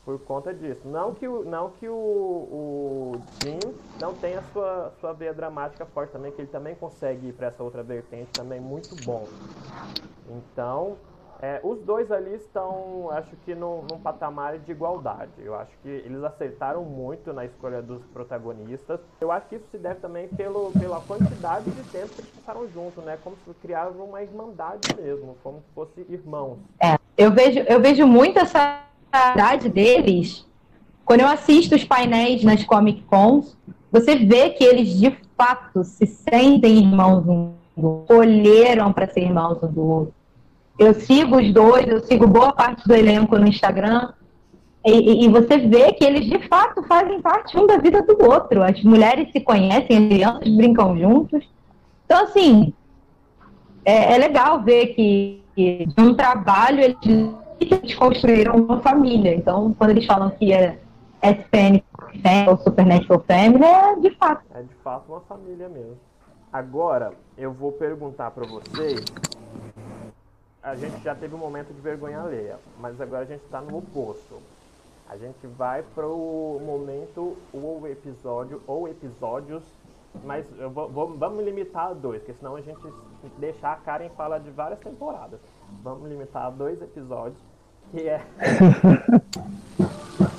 Por 0.07 0.17
conta 0.19 0.53
disso. 0.53 0.87
Não 0.87 1.13
que 1.13 1.27
o, 1.27 1.43
não 1.43 1.69
que 1.71 1.89
o, 1.89 1.93
o 1.93 3.21
Jim 3.43 3.59
não 3.99 4.13
tenha 4.13 4.41
sua, 4.53 4.93
sua 5.01 5.11
veia 5.11 5.33
dramática 5.33 5.85
forte 5.85 6.13
também, 6.13 6.31
que 6.31 6.39
ele 6.39 6.47
também 6.47 6.75
consegue 6.75 7.27
ir 7.27 7.33
para 7.33 7.47
essa 7.47 7.61
outra 7.61 7.83
vertente 7.83 8.31
também 8.31 8.57
muito 8.57 8.95
bom. 9.03 9.27
Então, 10.29 10.95
é, 11.41 11.59
os 11.61 11.81
dois 11.81 12.09
ali 12.09 12.35
estão, 12.35 13.09
acho 13.11 13.35
que, 13.43 13.53
num, 13.53 13.81
num 13.81 13.99
patamar 13.99 14.57
de 14.57 14.71
igualdade. 14.71 15.33
Eu 15.39 15.53
acho 15.53 15.77
que 15.83 15.89
eles 15.89 16.23
acertaram 16.23 16.85
muito 16.85 17.33
na 17.33 17.43
escolha 17.43 17.81
dos 17.81 18.01
protagonistas. 18.13 19.01
Eu 19.19 19.29
acho 19.29 19.45
que 19.49 19.57
isso 19.57 19.67
se 19.69 19.77
deve 19.77 19.99
também 19.99 20.29
pelo, 20.29 20.71
pela 20.71 21.01
quantidade 21.01 21.69
de 21.69 21.83
tempo 21.91 22.07
que 22.13 22.21
eles 22.21 22.31
passaram 22.31 22.65
juntos, 22.69 23.03
né? 23.03 23.19
Como 23.21 23.35
se 23.43 23.53
criavam 23.55 24.05
uma 24.05 24.23
irmandade 24.23 24.87
mesmo, 24.95 25.35
como 25.43 25.59
se 25.59 25.69
fossem 25.75 26.05
irmãos. 26.07 26.59
É, 26.81 26.97
eu 27.17 27.29
vejo, 27.29 27.59
eu 27.59 27.81
vejo 27.81 28.07
muito 28.07 28.39
essa 28.39 28.87
idade 29.31 29.69
deles 29.69 30.45
quando 31.07 31.21
eu 31.21 31.27
assisto 31.27 31.73
os 31.73 31.85
painéis 31.85 32.43
nas 32.43 32.63
Comic 32.65 33.01
Cons. 33.03 33.57
Você 33.91 34.15
vê 34.17 34.49
que 34.49 34.63
eles 34.63 34.99
de 34.99 35.15
fato 35.37 35.83
se 35.83 36.05
sentem 36.05 36.79
irmãos 36.79 37.25
um 37.25 37.53
do 37.77 37.87
outro, 37.87 38.13
escolheram 38.13 38.91
para 38.91 39.07
ser 39.07 39.21
irmãos 39.21 39.57
um 39.63 39.71
do 39.71 39.81
outro. 39.81 40.13
Eu 40.77 40.93
sigo 40.93 41.37
os 41.37 41.53
dois, 41.53 41.87
eu 41.87 42.01
sigo 42.01 42.27
boa 42.27 42.51
parte 42.51 42.85
do 42.87 42.93
elenco 42.93 43.37
no 43.37 43.47
Instagram. 43.47 44.09
E, 44.85 45.25
e, 45.25 45.29
você 45.29 45.57
vê 45.57 45.91
que 45.91 46.03
eles 46.03 46.25
de 46.25 46.39
fato 46.47 46.83
fazem 46.83 47.21
parte 47.21 47.57
um 47.57 47.65
da 47.65 47.77
vida 47.77 48.01
do 48.03 48.23
outro. 48.23 48.63
As 48.63 48.81
mulheres 48.83 49.31
se 49.31 49.39
conhecem, 49.41 49.97
as 49.97 50.07
crianças 50.07 50.49
brincam 50.49 50.97
juntos. 50.97 51.43
Então, 52.05 52.23
assim, 52.23 52.73
é, 53.83 54.13
é 54.13 54.17
legal 54.17 54.61
ver 54.61 54.87
que, 54.87 55.41
que 55.55 55.85
de 55.87 56.01
um 56.01 56.13
trabalho 56.13 56.79
eles, 56.79 56.97
eles 57.65 57.95
construíram 57.95 58.55
uma 58.55 58.81
família. 58.81 59.33
Então, 59.35 59.73
quando 59.73 59.91
eles 59.91 60.05
falam 60.05 60.29
que 60.31 60.53
é 60.53 60.79
SPN 61.21 61.83
ou 62.47 62.57
Supernatural 62.57 63.23
Family, 63.27 63.63
é 63.63 63.95
de 63.95 64.11
fato. 64.11 64.43
É 64.53 64.61
de 64.61 64.73
fato 64.75 65.11
uma 65.11 65.21
família 65.21 65.67
mesmo. 65.67 65.97
Agora, 66.51 67.13
eu 67.37 67.51
vou 67.51 67.71
perguntar 67.71 68.31
para 68.31 68.45
vocês. 68.45 69.03
A 70.61 70.75
gente 70.75 71.01
já 71.03 71.15
teve 71.15 71.35
um 71.35 71.37
momento 71.37 71.73
de 71.73 71.79
vergonha 71.81 72.21
alheia, 72.21 72.57
mas 72.79 72.99
agora 72.99 73.23
a 73.23 73.25
gente 73.25 73.43
está 73.43 73.61
no 73.61 73.77
oposto. 73.77 74.41
A 75.09 75.15
gente 75.15 75.47
vai 75.47 75.83
para 75.95 76.05
o 76.05 76.61
momento 76.65 77.37
ou 77.53 77.87
episódio 77.87 78.61
ou 78.67 78.87
episódios, 78.87 79.63
mas 80.25 80.45
vou, 80.73 80.89
vou, 80.89 81.17
vamos 81.17 81.45
limitar 81.45 81.91
a 81.91 81.93
dois, 81.93 82.21
porque 82.21 82.33
senão 82.33 82.55
a 82.55 82.61
gente 82.61 82.81
deixar 83.37 83.73
a 83.73 83.75
Karen 83.77 84.09
falar 84.09 84.39
de 84.39 84.49
várias 84.49 84.79
temporadas. 84.79 85.39
Vamos 85.83 86.09
limitar 86.09 86.45
a 86.45 86.49
dois 86.49 86.81
episódios, 86.81 87.37
que 87.91 88.07
é 88.07 88.19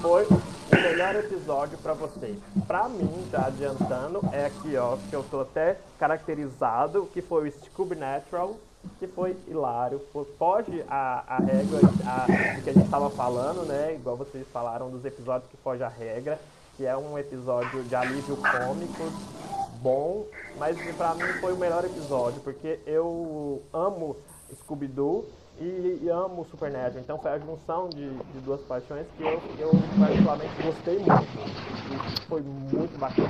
foi 0.00 0.26
o 0.26 0.74
melhor 0.74 1.16
episódio 1.16 1.78
para 1.78 1.94
vocês. 1.94 2.38
Para 2.66 2.88
mim, 2.88 3.26
já 3.30 3.46
adiantando, 3.46 4.20
é 4.32 4.46
aqui 4.46 4.76
ó, 4.76 4.96
que 5.08 5.14
eu 5.14 5.22
tô 5.24 5.40
até 5.40 5.78
caracterizado, 5.98 7.08
que 7.12 7.22
foi 7.22 7.48
o 7.48 7.52
Scooby 7.52 7.96
Natural 7.96 8.56
que 8.98 9.06
foi 9.06 9.36
hilário, 9.46 10.00
foge 10.38 10.84
a, 10.88 11.36
a 11.36 11.38
regra 11.38 11.80
a, 12.06 12.26
que 12.62 12.70
a 12.70 12.72
gente 12.72 12.84
estava 12.84 13.10
falando, 13.10 13.66
né? 13.66 13.94
Igual 13.94 14.16
vocês 14.16 14.46
falaram 14.52 14.90
dos 14.90 15.04
episódios 15.04 15.50
que 15.50 15.56
foge 15.58 15.82
a 15.82 15.88
regra, 15.88 16.38
que 16.76 16.86
é 16.86 16.96
um 16.96 17.18
episódio 17.18 17.82
de 17.84 17.94
alívio 17.94 18.36
cômico 18.36 19.04
bom, 19.80 20.26
mas 20.58 20.76
pra 20.96 21.14
mim 21.14 21.32
foi 21.40 21.52
o 21.52 21.56
melhor 21.56 21.84
episódio, 21.84 22.40
porque 22.40 22.80
eu 22.86 23.62
amo 23.72 24.16
Scooby-Doo 24.54 25.26
e, 25.60 26.00
e, 26.04 26.08
amo 26.08 26.46
Supernatural. 26.50 27.00
Então 27.00 27.18
foi 27.18 27.32
a 27.32 27.38
junção 27.38 27.88
de, 27.88 28.08
de 28.08 28.40
duas 28.44 28.60
paixões 28.62 29.06
que 29.16 29.22
eu, 29.22 29.40
eu 29.58 29.70
particularmente 29.98 30.62
gostei 30.62 30.98
muito. 30.98 32.26
Foi 32.28 32.42
muito 32.42 32.98
bacana. 32.98 33.28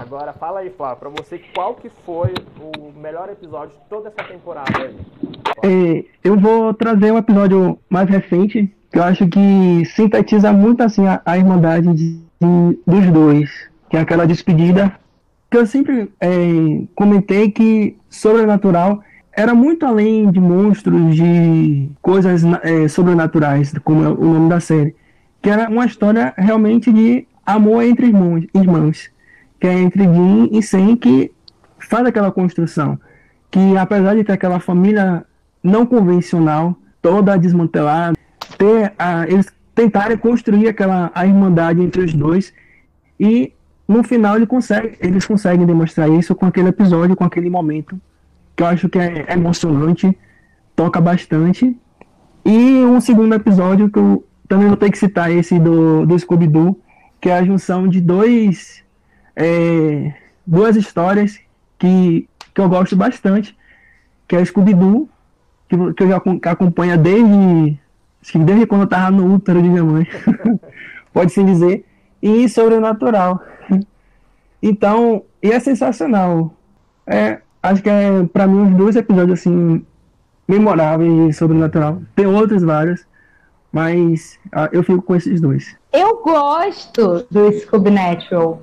Agora 0.00 0.32
fala 0.32 0.60
aí, 0.60 0.70
Flávio, 0.70 0.98
pra 0.98 1.08
você 1.08 1.40
qual 1.54 1.74
que 1.74 1.88
foi 2.04 2.32
o 2.60 2.92
melhor 2.98 3.28
episódio 3.30 3.76
de 3.76 3.88
toda 3.88 4.08
essa 4.08 4.28
temporada 4.28 4.70
aí? 4.78 4.96
É, 5.62 6.04
eu 6.22 6.38
vou 6.38 6.74
trazer 6.74 7.12
um 7.12 7.18
episódio 7.18 7.78
mais 7.88 8.08
recente, 8.08 8.74
que 8.90 8.98
eu 8.98 9.02
acho 9.02 9.26
que 9.28 9.84
sintetiza 9.86 10.52
muito 10.52 10.82
assim 10.82 11.06
a, 11.06 11.20
a 11.24 11.36
irmandade 11.36 11.92
de, 11.94 12.18
de, 12.18 12.78
dos 12.86 13.10
dois, 13.12 13.50
que 13.88 13.96
é 13.96 14.00
aquela 14.00 14.26
despedida 14.26 14.94
que 15.50 15.58
eu 15.58 15.66
sempre 15.66 16.12
é, 16.20 16.28
comentei 16.96 17.48
que 17.48 17.96
Sobrenatural 18.10 19.00
era 19.36 19.54
muito 19.54 19.84
além 19.84 20.30
de 20.30 20.40
monstros, 20.40 21.14
de 21.14 21.88
coisas 22.00 22.42
é, 22.62 22.88
sobrenaturais, 22.88 23.72
como 23.82 24.04
é 24.04 24.08
o 24.08 24.34
nome 24.34 24.48
da 24.48 24.60
série, 24.60 24.94
que 25.42 25.50
era 25.50 25.68
uma 25.68 25.84
história 25.84 26.32
realmente 26.36 26.92
de 26.92 27.26
amor 27.44 27.82
entre 27.82 28.06
irmãos. 28.06 29.10
que 29.60 29.66
é 29.66 29.72
entre 29.72 30.04
Jim 30.04 30.50
e 30.52 30.62
Sen, 30.62 30.96
que 30.96 31.32
faz 31.78 32.06
aquela 32.06 32.30
construção. 32.30 32.98
Que 33.50 33.76
apesar 33.76 34.14
de 34.14 34.24
ter 34.24 34.32
aquela 34.32 34.60
família 34.60 35.24
não 35.62 35.86
convencional, 35.86 36.76
toda 37.00 37.36
desmantelada, 37.36 38.16
ter 38.58 38.92
a, 38.98 39.26
eles 39.28 39.52
tentarem 39.74 40.16
construir 40.16 40.68
aquela 40.68 41.10
a 41.14 41.26
irmandade 41.26 41.82
entre 41.82 42.02
os 42.02 42.14
dois 42.14 42.52
e 43.18 43.52
no 43.88 44.02
final 44.02 44.36
ele 44.36 44.46
consegue, 44.46 44.96
eles 45.00 45.26
conseguem 45.26 45.66
demonstrar 45.66 46.08
isso 46.08 46.34
com 46.34 46.46
aquele 46.46 46.68
episódio, 46.68 47.16
com 47.16 47.24
aquele 47.24 47.50
momento 47.50 48.00
que 48.56 48.62
eu 48.62 48.66
acho 48.66 48.88
que 48.88 48.98
é 48.98 49.32
emocionante, 49.32 50.16
toca 50.76 51.00
bastante. 51.00 51.76
E 52.44 52.84
um 52.84 53.00
segundo 53.00 53.34
episódio 53.34 53.90
que 53.90 53.98
eu 53.98 54.24
também 54.48 54.68
vou 54.68 54.76
ter 54.76 54.90
que 54.90 54.98
citar 54.98 55.30
esse 55.30 55.58
do, 55.58 56.04
do 56.04 56.18
Scooby-Doo, 56.18 56.78
que 57.20 57.30
é 57.30 57.38
a 57.38 57.44
junção 57.44 57.88
de 57.88 58.00
dois 58.00 58.84
é, 59.34 60.14
duas 60.46 60.76
histórias 60.76 61.38
que, 61.78 62.28
que 62.52 62.60
eu 62.60 62.68
gosto 62.68 62.94
bastante, 62.96 63.56
que 64.28 64.36
é 64.36 64.40
o 64.40 64.46
Scooby-Doo, 64.46 65.08
que, 65.68 65.94
que 65.94 66.02
eu 66.02 66.08
já 66.08 66.16
acompanho 66.50 66.98
desde, 66.98 67.78
desde 68.44 68.66
quando 68.66 68.82
eu 68.82 68.84
estava 68.84 69.10
no 69.10 69.34
útero 69.34 69.62
de 69.62 69.68
minha 69.68 69.84
mãe, 69.84 70.06
pode-se 71.12 71.42
dizer, 71.42 71.84
e 72.22 72.48
Sobrenatural. 72.48 73.42
Então, 74.66 75.24
e 75.42 75.52
é 75.52 75.60
sensacional. 75.60 76.56
É, 77.06 77.42
acho 77.64 77.82
que 77.82 77.90
é, 77.90 78.22
para 78.24 78.46
mim, 78.46 78.70
os 78.70 78.76
dois 78.76 78.96
episódios, 78.96 79.40
assim, 79.40 79.84
memoráveis 80.46 81.12
de 81.12 81.32
Sobrenatural. 81.32 82.00
Tem 82.14 82.26
outros 82.26 82.62
vários, 82.62 83.06
mas 83.72 84.38
ah, 84.52 84.68
eu 84.72 84.82
fico 84.82 85.02
com 85.02 85.16
esses 85.16 85.40
dois. 85.40 85.76
Eu 85.92 86.22
gosto 86.22 87.26
do 87.30 87.52
Scooby 87.52 87.90
Natural 87.90 88.62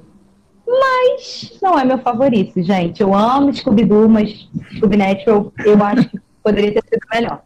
mas 0.72 1.60
não 1.62 1.78
é 1.78 1.84
meu 1.84 1.98
favorito, 1.98 2.62
gente. 2.62 3.02
Eu 3.02 3.14
amo 3.14 3.54
Scooby-Doo, 3.54 4.08
mas 4.08 4.50
Scooby 4.78 4.98
Natural 4.98 5.52
eu 5.66 5.84
acho 5.84 6.10
que 6.10 6.20
poderia 6.42 6.72
ter 6.72 6.84
sido 6.84 7.06
melhor. 7.14 7.42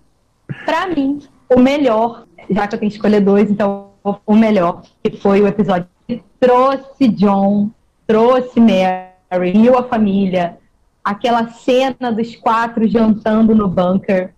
Para 0.63 0.87
mim, 0.87 1.19
o 1.49 1.59
melhor, 1.59 2.25
já 2.49 2.67
que 2.67 2.75
eu 2.75 2.79
tenho 2.79 2.91
que 2.91 2.97
escolher 2.97 3.21
dois, 3.21 3.49
então 3.49 3.89
o 4.25 4.35
melhor, 4.35 4.83
que 5.03 5.17
foi 5.17 5.41
o 5.41 5.47
episódio 5.47 5.87
que 6.07 6.23
trouxe 6.39 7.07
John, 7.07 7.71
trouxe 8.05 8.59
Mary, 8.59 9.53
e 9.55 9.69
a 9.69 9.83
família, 9.83 10.59
aquela 11.05 11.49
cena 11.49 12.11
dos 12.11 12.35
quatro 12.35 12.87
jantando 12.87 13.53
no 13.53 13.67
bunker. 13.67 14.33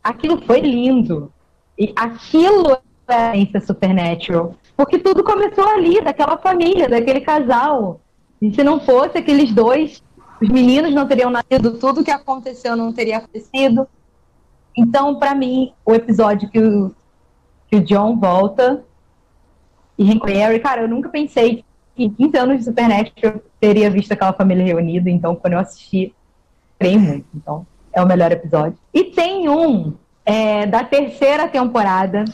Aquilo 0.00 0.40
foi 0.46 0.60
lindo. 0.60 1.32
E 1.76 1.92
aquilo 1.96 2.78
é 3.08 3.56
a 3.56 3.60
Supernatural. 3.60 4.54
Porque 4.76 5.00
tudo 5.00 5.24
começou 5.24 5.66
ali, 5.66 6.00
daquela 6.00 6.38
família, 6.38 6.88
daquele 6.88 7.20
casal. 7.20 8.00
E 8.40 8.54
se 8.54 8.62
não 8.62 8.78
fosse 8.78 9.18
aqueles 9.18 9.52
dois, 9.52 10.04
os 10.40 10.48
meninos 10.48 10.94
não 10.94 11.08
teriam 11.08 11.30
nascido, 11.30 11.78
tudo 11.78 12.04
que 12.04 12.10
aconteceu 12.12 12.76
não 12.76 12.92
teria 12.92 13.18
acontecido. 13.18 13.88
Então, 14.76 15.18
para 15.18 15.34
mim, 15.34 15.72
o 15.84 15.94
episódio 15.94 16.48
que 16.48 16.60
o, 16.60 16.94
que 17.68 17.76
o 17.76 17.80
John 17.80 18.16
volta 18.16 18.84
e 19.98 20.04
reconhece, 20.04 20.60
cara, 20.60 20.82
eu 20.82 20.88
nunca 20.88 21.08
pensei 21.08 21.64
que 21.96 22.04
em 22.04 22.10
15 22.10 22.36
anos 22.36 22.58
de 22.58 22.64
Supernatural 22.64 23.40
teria 23.64 23.88
visto 23.88 24.12
aquela 24.12 24.34
família 24.34 24.62
reunida. 24.62 25.08
Então, 25.08 25.34
quando 25.34 25.54
eu 25.54 25.58
assisti, 25.58 26.14
creio 26.78 27.00
muito. 27.00 27.26
Então, 27.34 27.66
é 27.94 28.02
o 28.02 28.06
melhor 28.06 28.30
episódio. 28.30 28.78
E 28.92 29.04
tem 29.04 29.48
um 29.48 29.94
é, 30.26 30.66
da 30.66 30.84
terceira 30.84 31.48
temporada, 31.48 32.26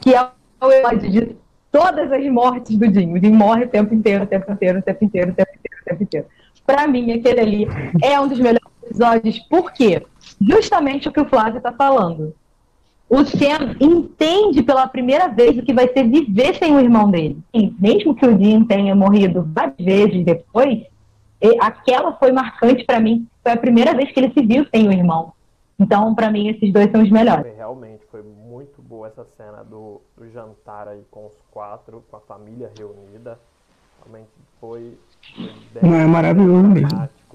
que 0.00 0.12
é 0.12 0.28
o 0.60 0.72
episódio 0.72 1.10
de 1.10 1.36
todas 1.70 2.10
as 2.10 2.26
mortes 2.26 2.76
do 2.76 2.88
Dinho. 2.88 3.14
O 3.14 3.20
Dinho 3.20 3.34
morre 3.34 3.64
o 3.64 3.68
tempo 3.68 3.94
inteiro, 3.94 4.24
o 4.24 4.26
tempo 4.26 4.50
inteiro, 4.50 4.80
o 4.80 4.82
tempo 4.82 5.04
inteiro, 5.04 5.30
o 5.30 5.34
tempo 5.34 5.50
inteiro, 5.52 5.80
o 5.80 5.84
tempo 5.84 6.02
inteiro. 6.02 6.26
Pra 6.66 6.88
mim, 6.88 7.12
aquele 7.12 7.40
ali 7.40 7.68
é 8.02 8.18
um 8.18 8.26
dos 8.26 8.38
melhores 8.38 8.66
episódios, 8.82 9.38
por 9.38 9.72
quê? 9.72 10.04
Justamente 10.40 11.08
o 11.08 11.12
que 11.12 11.20
o 11.20 11.28
Flávio 11.28 11.60
tá 11.60 11.72
falando. 11.72 12.34
O 13.08 13.24
Sam 13.24 13.76
entende 13.80 14.62
pela 14.62 14.88
primeira 14.88 15.28
vez 15.28 15.56
o 15.56 15.62
que 15.62 15.72
vai 15.72 15.88
ser 15.92 16.08
viver 16.08 16.56
sem 16.56 16.74
o 16.74 16.80
irmão 16.80 17.08
dele. 17.08 17.38
E 17.54 17.72
mesmo 17.78 18.14
que 18.14 18.26
o 18.26 18.36
Jim 18.36 18.64
tenha 18.64 18.94
morrido 18.96 19.48
várias 19.54 19.76
vezes 19.78 20.24
depois, 20.24 20.84
aquela 21.60 22.12
foi 22.16 22.32
marcante 22.32 22.84
para 22.84 23.00
mim. 23.00 23.26
Foi 23.42 23.52
a 23.52 23.56
primeira 23.56 23.94
vez 23.94 24.10
que 24.10 24.18
ele 24.18 24.32
se 24.32 24.44
viu 24.44 24.66
sem 24.74 24.88
o 24.88 24.92
irmão. 24.92 25.32
Então, 25.78 26.14
para 26.14 26.30
mim, 26.30 26.48
esses 26.48 26.72
dois 26.72 26.90
são 26.90 27.02
os 27.02 27.10
melhores. 27.10 27.54
Realmente, 27.54 28.02
foi 28.10 28.22
muito 28.22 28.82
boa 28.82 29.06
essa 29.06 29.24
cena 29.36 29.62
do, 29.62 30.00
do 30.16 30.28
jantar 30.32 30.88
aí 30.88 31.02
com 31.10 31.26
os 31.26 31.34
quatro, 31.50 32.02
com 32.10 32.16
a 32.16 32.20
família 32.20 32.72
reunida. 32.76 33.38
Realmente 34.02 34.30
foi, 34.60 34.98
foi 35.34 35.80
bem 35.80 36.00
é 36.00 36.06
maravilhoso 36.06 36.74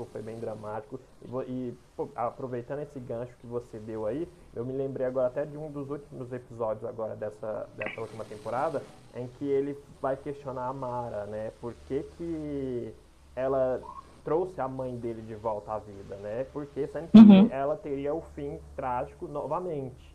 dramático, 0.01 0.07
foi 0.11 0.21
bem 0.21 0.39
dramático. 0.39 0.99
E, 1.21 1.51
e 1.51 1.77
pô, 1.95 2.09
aproveitando 2.15 2.79
esse 2.79 2.99
gancho 2.99 3.33
que 3.39 3.47
você 3.47 3.77
deu 3.79 4.05
aí, 4.05 4.27
eu 4.55 4.65
me 4.65 4.73
lembrei 4.73 5.05
agora 5.05 5.27
até 5.27 5.45
de 5.45 5.57
um 5.57 5.69
dos 5.71 5.89
últimos 5.89 6.31
episódios 6.31 6.83
agora 6.85 7.15
dessa, 7.15 7.67
dessa 7.77 8.01
última 8.01 8.23
temporada, 8.25 8.81
em 9.15 9.27
que 9.27 9.45
ele 9.45 9.77
vai 10.01 10.15
questionar 10.15 10.67
a 10.67 10.73
Mara, 10.73 11.25
né? 11.25 11.51
Por 11.61 11.73
que, 11.87 12.03
que 12.17 12.93
ela 13.35 13.81
trouxe 14.23 14.59
a 14.61 14.67
mãe 14.67 14.95
dele 14.97 15.21
de 15.21 15.35
volta 15.35 15.73
à 15.73 15.79
vida, 15.79 16.15
né? 16.17 16.45
Porque 16.51 16.87
sendo 16.87 17.09
que 17.09 17.17
uhum. 17.17 17.47
ela 17.51 17.75
teria 17.75 18.13
o 18.13 18.21
fim 18.35 18.59
trágico 18.75 19.27
novamente. 19.27 20.11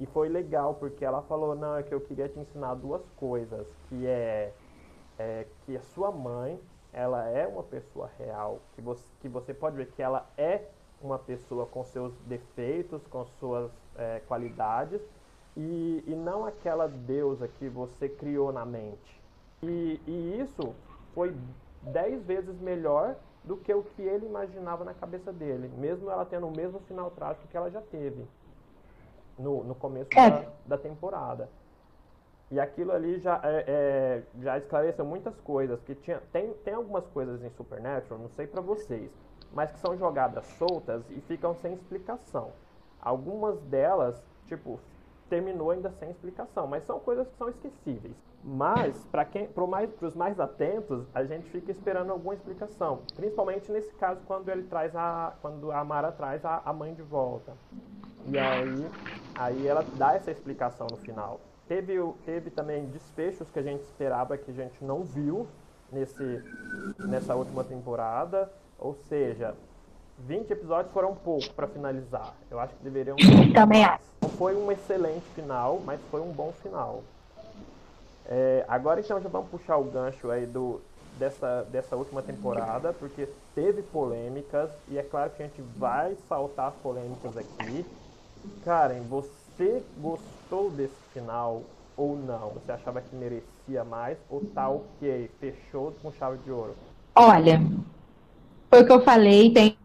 E 0.00 0.06
foi 0.06 0.28
legal, 0.28 0.74
porque 0.74 1.04
ela 1.04 1.20
falou, 1.22 1.54
não, 1.54 1.76
é 1.76 1.82
que 1.82 1.92
eu 1.92 2.00
queria 2.00 2.28
te 2.28 2.38
ensinar 2.38 2.74
duas 2.74 3.02
coisas, 3.16 3.66
que 3.88 4.06
é, 4.06 4.52
é 5.18 5.46
que 5.66 5.76
a 5.76 5.82
sua 5.82 6.10
mãe, 6.10 6.58
ela 6.92 7.28
é 7.28 7.46
uma 7.46 7.62
pessoa 7.62 8.10
real, 8.18 8.60
que 8.74 8.80
você, 8.80 9.04
que 9.20 9.28
você 9.28 9.54
pode 9.54 9.76
ver 9.76 9.86
que 9.92 10.02
ela 10.02 10.26
é 10.36 10.62
uma 11.00 11.18
pessoa 11.18 11.66
com 11.66 11.84
seus 11.84 12.12
defeitos, 12.26 13.06
com 13.06 13.24
suas 13.40 13.70
é, 13.96 14.20
qualidades, 14.28 15.00
e, 15.56 16.04
e 16.06 16.14
não 16.14 16.44
aquela 16.46 16.86
deusa 16.88 17.48
que 17.48 17.68
você 17.68 18.08
criou 18.08 18.52
na 18.52 18.64
mente. 18.64 19.20
E, 19.62 20.00
e 20.06 20.40
isso 20.40 20.74
foi 21.14 21.34
dez 21.82 22.22
vezes 22.24 22.58
melhor 22.60 23.16
do 23.44 23.56
que 23.56 23.72
o 23.72 23.82
que 23.82 24.02
ele 24.02 24.26
imaginava 24.26 24.84
na 24.84 24.94
cabeça 24.94 25.32
dele, 25.32 25.68
mesmo 25.76 26.10
ela 26.10 26.24
tendo 26.24 26.46
o 26.46 26.56
mesmo 26.56 26.78
final 26.80 27.10
trágico 27.10 27.48
que 27.48 27.56
ela 27.56 27.70
já 27.70 27.80
teve 27.80 28.24
no, 29.38 29.64
no 29.64 29.74
começo 29.74 30.10
é. 30.16 30.30
da, 30.30 30.46
da, 30.66 30.78
temporada. 30.78 31.48
E 32.52 32.60
aquilo 32.60 32.92
ali 32.92 33.18
já, 33.18 33.40
é, 33.42 33.64
é, 33.66 34.22
já 34.42 34.58
esclareceu 34.58 35.06
muitas 35.06 35.34
coisas, 35.40 35.80
que 35.80 35.94
tinha, 35.94 36.20
tem, 36.30 36.52
tem 36.62 36.74
algumas 36.74 37.06
coisas 37.06 37.42
em 37.42 37.48
Supernatural, 37.48 38.20
não 38.20 38.28
sei 38.28 38.46
para 38.46 38.60
vocês, 38.60 39.10
mas 39.54 39.72
que 39.72 39.78
são 39.78 39.96
jogadas 39.96 40.44
soltas 40.58 41.02
e 41.08 41.22
ficam 41.22 41.54
sem 41.54 41.72
explicação. 41.72 42.50
Algumas 43.00 43.58
delas, 43.62 44.22
tipo, 44.48 44.78
terminou 45.30 45.70
ainda 45.70 45.90
sem 45.92 46.10
explicação, 46.10 46.66
mas 46.66 46.84
são 46.84 47.00
coisas 47.00 47.26
que 47.26 47.34
são 47.38 47.48
esquecíveis. 47.48 48.14
Mas, 48.44 49.02
para 49.06 49.24
quem, 49.24 49.48
para 49.48 49.66
mais, 49.66 49.90
os 50.02 50.14
mais 50.14 50.38
atentos, 50.38 51.06
a 51.14 51.24
gente 51.24 51.48
fica 51.48 51.70
esperando 51.70 52.10
alguma 52.10 52.34
explicação. 52.34 53.00
Principalmente 53.16 53.72
nesse 53.72 53.94
caso, 53.94 54.20
quando 54.26 54.50
ele 54.50 54.64
traz 54.64 54.94
a, 54.94 55.32
quando 55.40 55.72
a 55.72 55.82
Mara 55.82 56.12
traz 56.12 56.44
a, 56.44 56.60
a 56.66 56.72
mãe 56.74 56.92
de 56.92 57.02
volta. 57.02 57.54
E 58.26 58.38
aí, 58.38 58.90
aí 59.38 59.66
ela 59.66 59.82
dá 59.96 60.16
essa 60.16 60.30
explicação 60.30 60.86
no 60.90 60.98
final. 60.98 61.40
Teve, 61.68 61.94
teve 62.24 62.50
também 62.50 62.86
desfechos 62.86 63.48
que 63.50 63.58
a 63.58 63.62
gente 63.62 63.82
esperava 63.82 64.36
que 64.36 64.50
a 64.50 64.54
gente 64.54 64.84
não 64.84 65.02
viu 65.02 65.46
nesse, 65.90 66.42
nessa 66.98 67.34
última 67.34 67.64
temporada. 67.64 68.50
Ou 68.78 68.94
seja, 69.08 69.54
20 70.18 70.50
episódios 70.50 70.92
foram 70.92 71.14
pouco 71.14 71.50
para 71.54 71.66
finalizar. 71.66 72.34
Eu 72.50 72.58
acho 72.58 72.74
que 72.74 72.82
deveriam 72.82 73.16
Também 73.54 73.84
acho. 73.84 74.04
Não 74.20 74.28
foi 74.30 74.56
um 74.56 74.70
excelente 74.70 75.24
final, 75.34 75.80
mas 75.84 76.00
foi 76.10 76.20
um 76.20 76.32
bom 76.32 76.52
final. 76.62 77.02
É, 78.26 78.64
agora 78.68 79.00
então 79.00 79.20
já 79.20 79.28
vamos 79.28 79.50
puxar 79.50 79.76
o 79.76 79.84
gancho 79.84 80.30
aí 80.30 80.46
do, 80.46 80.80
dessa, 81.18 81.66
dessa 81.70 81.96
última 81.96 82.22
temporada, 82.22 82.92
porque 82.92 83.28
teve 83.54 83.82
polêmicas, 83.82 84.70
e 84.88 84.98
é 84.98 85.02
claro 85.02 85.30
que 85.30 85.42
a 85.42 85.46
gente 85.46 85.60
vai 85.76 86.16
saltar 86.28 86.68
as 86.68 86.74
polêmicas 86.76 87.36
aqui. 87.36 87.84
Karen, 88.64 89.02
você 89.02 89.30
gostou 89.98 90.70
desse 90.70 90.94
final 91.12 91.62
ou 91.96 92.16
não? 92.16 92.50
Você 92.50 92.72
achava 92.72 93.00
que 93.00 93.14
merecia 93.14 93.84
mais 93.84 94.16
ou 94.30 94.40
tá 94.54 94.68
ok? 94.68 95.30
Fechou 95.40 95.94
com 96.02 96.12
chave 96.12 96.38
de 96.44 96.50
ouro? 96.50 96.74
Olha, 97.14 97.60
foi 98.70 98.82
o 98.82 98.86
que 98.86 98.92
eu 98.92 99.02
falei, 99.02 99.52
tenho 99.52 99.76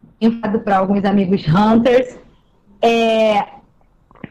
falado 0.41 0.59
para 0.61 0.77
alguns 0.77 1.03
amigos 1.03 1.45
Hunters. 1.47 2.17
É, 2.81 3.57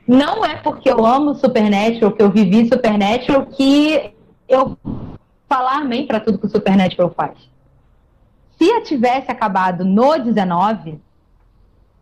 não 0.06 0.44
é 0.44 0.56
porque 0.56 0.90
eu 0.90 1.04
amo 1.04 1.34
Supernatural, 1.34 2.12
que 2.12 2.22
eu 2.22 2.30
vivi 2.30 2.68
Supernatural, 2.68 3.46
que 3.46 4.14
eu 4.48 4.78
falar 5.48 5.78
amém 5.78 6.06
para 6.06 6.20
tudo 6.20 6.38
que 6.38 6.46
o 6.46 6.50
Supernatural 6.50 7.10
faz. 7.10 7.36
Se 8.56 8.64
eu 8.64 8.82
tivesse 8.82 9.30
acabado 9.30 9.84
no 9.84 10.18
19, 10.18 10.98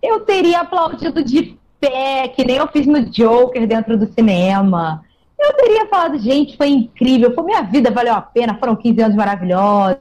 eu 0.03 0.21
teria 0.21 0.61
aplaudido 0.61 1.25
de 1.25 1.59
pé, 1.85 2.29
que 2.29 2.45
nem 2.45 2.57
eu 2.57 2.69
fiz 2.69 2.87
no 2.87 3.05
Joker 3.05 3.67
dentro 3.67 3.99
do 3.99 4.07
cinema. 4.07 5.05
Eu 5.39 5.53
teria 5.55 5.87
falado, 5.87 6.19
gente, 6.19 6.57
foi 6.57 6.69
incrível, 6.69 7.35
foi 7.35 7.45
minha 7.45 7.63
vida, 7.63 7.91
valeu 7.91 8.15
a 8.15 8.23
pena, 8.23 8.59
foram 8.59 8.75
15 8.75 9.03
anos 9.03 9.17
maravilhosos. 9.17 9.99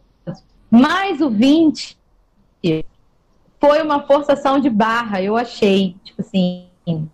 Mas 0.72 1.20
o 1.20 1.30
20 1.30 1.98
foi 3.60 3.82
uma 3.82 4.04
forçação 4.08 4.60
de 4.60 4.70
barra, 4.70 5.22
eu 5.22 5.36
achei. 5.36 5.96
Tipo 6.04 6.22
assim, 6.22 6.68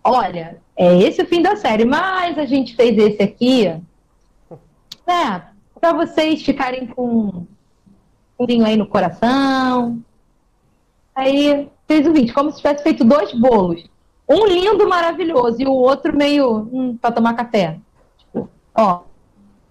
olha, 0.04 0.58
é 0.76 0.98
esse 0.98 1.22
o 1.22 1.26
fim 1.26 1.42
da 1.42 1.56
série, 1.56 1.84
mas 1.84 2.38
a 2.38 2.44
gente 2.44 2.76
fez 2.76 2.96
esse 2.96 3.22
aqui, 3.22 3.66
né, 5.06 5.42
para 5.80 5.92
vocês 5.92 6.42
ficarem 6.42 6.86
com 6.86 7.46
um 8.38 8.46
vinho 8.46 8.64
aí 8.64 8.76
no 8.76 8.86
coração. 8.86 10.00
Aí 11.14 11.68
fez 11.88 12.06
o 12.06 12.12
vídeo, 12.12 12.32
como 12.32 12.50
se 12.50 12.58
tivesse 12.58 12.82
feito 12.82 13.04
dois 13.04 13.32
bolos. 13.32 13.89
Um 14.30 14.46
lindo, 14.46 14.88
maravilhoso, 14.88 15.60
e 15.60 15.66
o 15.66 15.72
outro 15.72 16.16
meio 16.16 16.68
hum, 16.72 16.96
para 16.96 17.10
tomar 17.10 17.34
café. 17.34 17.80
Tipo, 18.16 18.48
ó. 18.72 19.00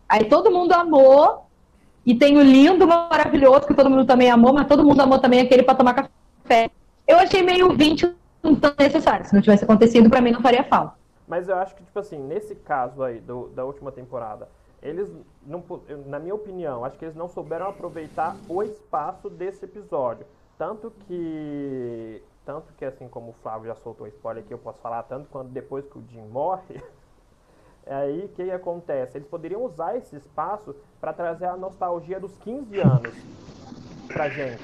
Aí 0.07 0.25
todo 0.25 0.51
mundo 0.51 0.73
amou, 0.73 1.45
e 2.05 2.13
tem 2.13 2.37
o 2.37 2.41
lindo, 2.41 2.85
maravilhoso, 2.85 3.67
que 3.67 3.73
todo 3.73 3.89
mundo 3.89 4.05
também 4.05 4.29
amou, 4.29 4.51
mas 4.51 4.67
todo 4.67 4.83
mundo 4.83 4.99
amou 4.99 5.19
também 5.19 5.39
aquele 5.39 5.63
para 5.63 5.75
tomar 5.75 5.93
café. 5.93 6.69
Eu 7.07 7.17
achei 7.17 7.41
meio 7.41 7.73
20 7.73 8.15
tão 8.41 8.73
necessário. 8.77 9.25
Se 9.25 9.33
não 9.33 9.41
tivesse 9.41 9.63
acontecido, 9.63 10.09
para 10.09 10.19
mim 10.19 10.31
não 10.31 10.41
faria 10.41 10.63
falta. 10.63 10.93
Mas 11.27 11.47
eu 11.47 11.55
acho 11.55 11.75
que, 11.75 11.83
tipo 11.83 11.99
assim, 11.99 12.17
nesse 12.17 12.55
caso 12.55 13.03
aí 13.03 13.19
do, 13.19 13.49
da 13.49 13.63
última 13.63 13.91
temporada, 13.91 14.49
eles, 14.81 15.07
não, 15.45 15.63
na 16.07 16.19
minha 16.19 16.33
opinião, 16.33 16.83
acho 16.83 16.97
que 16.97 17.05
eles 17.05 17.15
não 17.15 17.27
souberam 17.27 17.69
aproveitar 17.69 18.35
o 18.47 18.63
espaço 18.63 19.29
desse 19.29 19.65
episódio. 19.65 20.25
Tanto 20.57 20.91
que, 21.05 22.21
tanto 22.49 22.73
que 22.73 22.83
assim 22.83 23.07
como 23.07 23.29
o 23.29 23.33
Flávio 23.43 23.67
já 23.67 23.75
soltou 23.75 24.07
spoiler 24.07 24.43
aqui, 24.43 24.51
eu 24.51 24.57
posso 24.57 24.79
falar 24.79 25.03
tanto 25.03 25.29
quanto 25.29 25.51
depois 25.51 25.85
que 25.85 25.99
o 25.99 26.03
Jim 26.07 26.25
morre, 26.29 26.83
é 27.85 27.93
aí 27.93 28.25
o 28.25 28.29
que 28.29 28.49
acontece? 28.49 29.19
Eles 29.19 29.27
poderiam 29.27 29.63
usar 29.63 29.95
esse 29.95 30.15
espaço 30.15 30.75
para 30.99 31.13
trazer 31.13 31.45
a 31.45 31.55
nostalgia 31.55 32.19
dos 32.19 32.35
15 32.39 32.79
anos 32.79 33.13
pra 34.07 34.29
gente. 34.29 34.63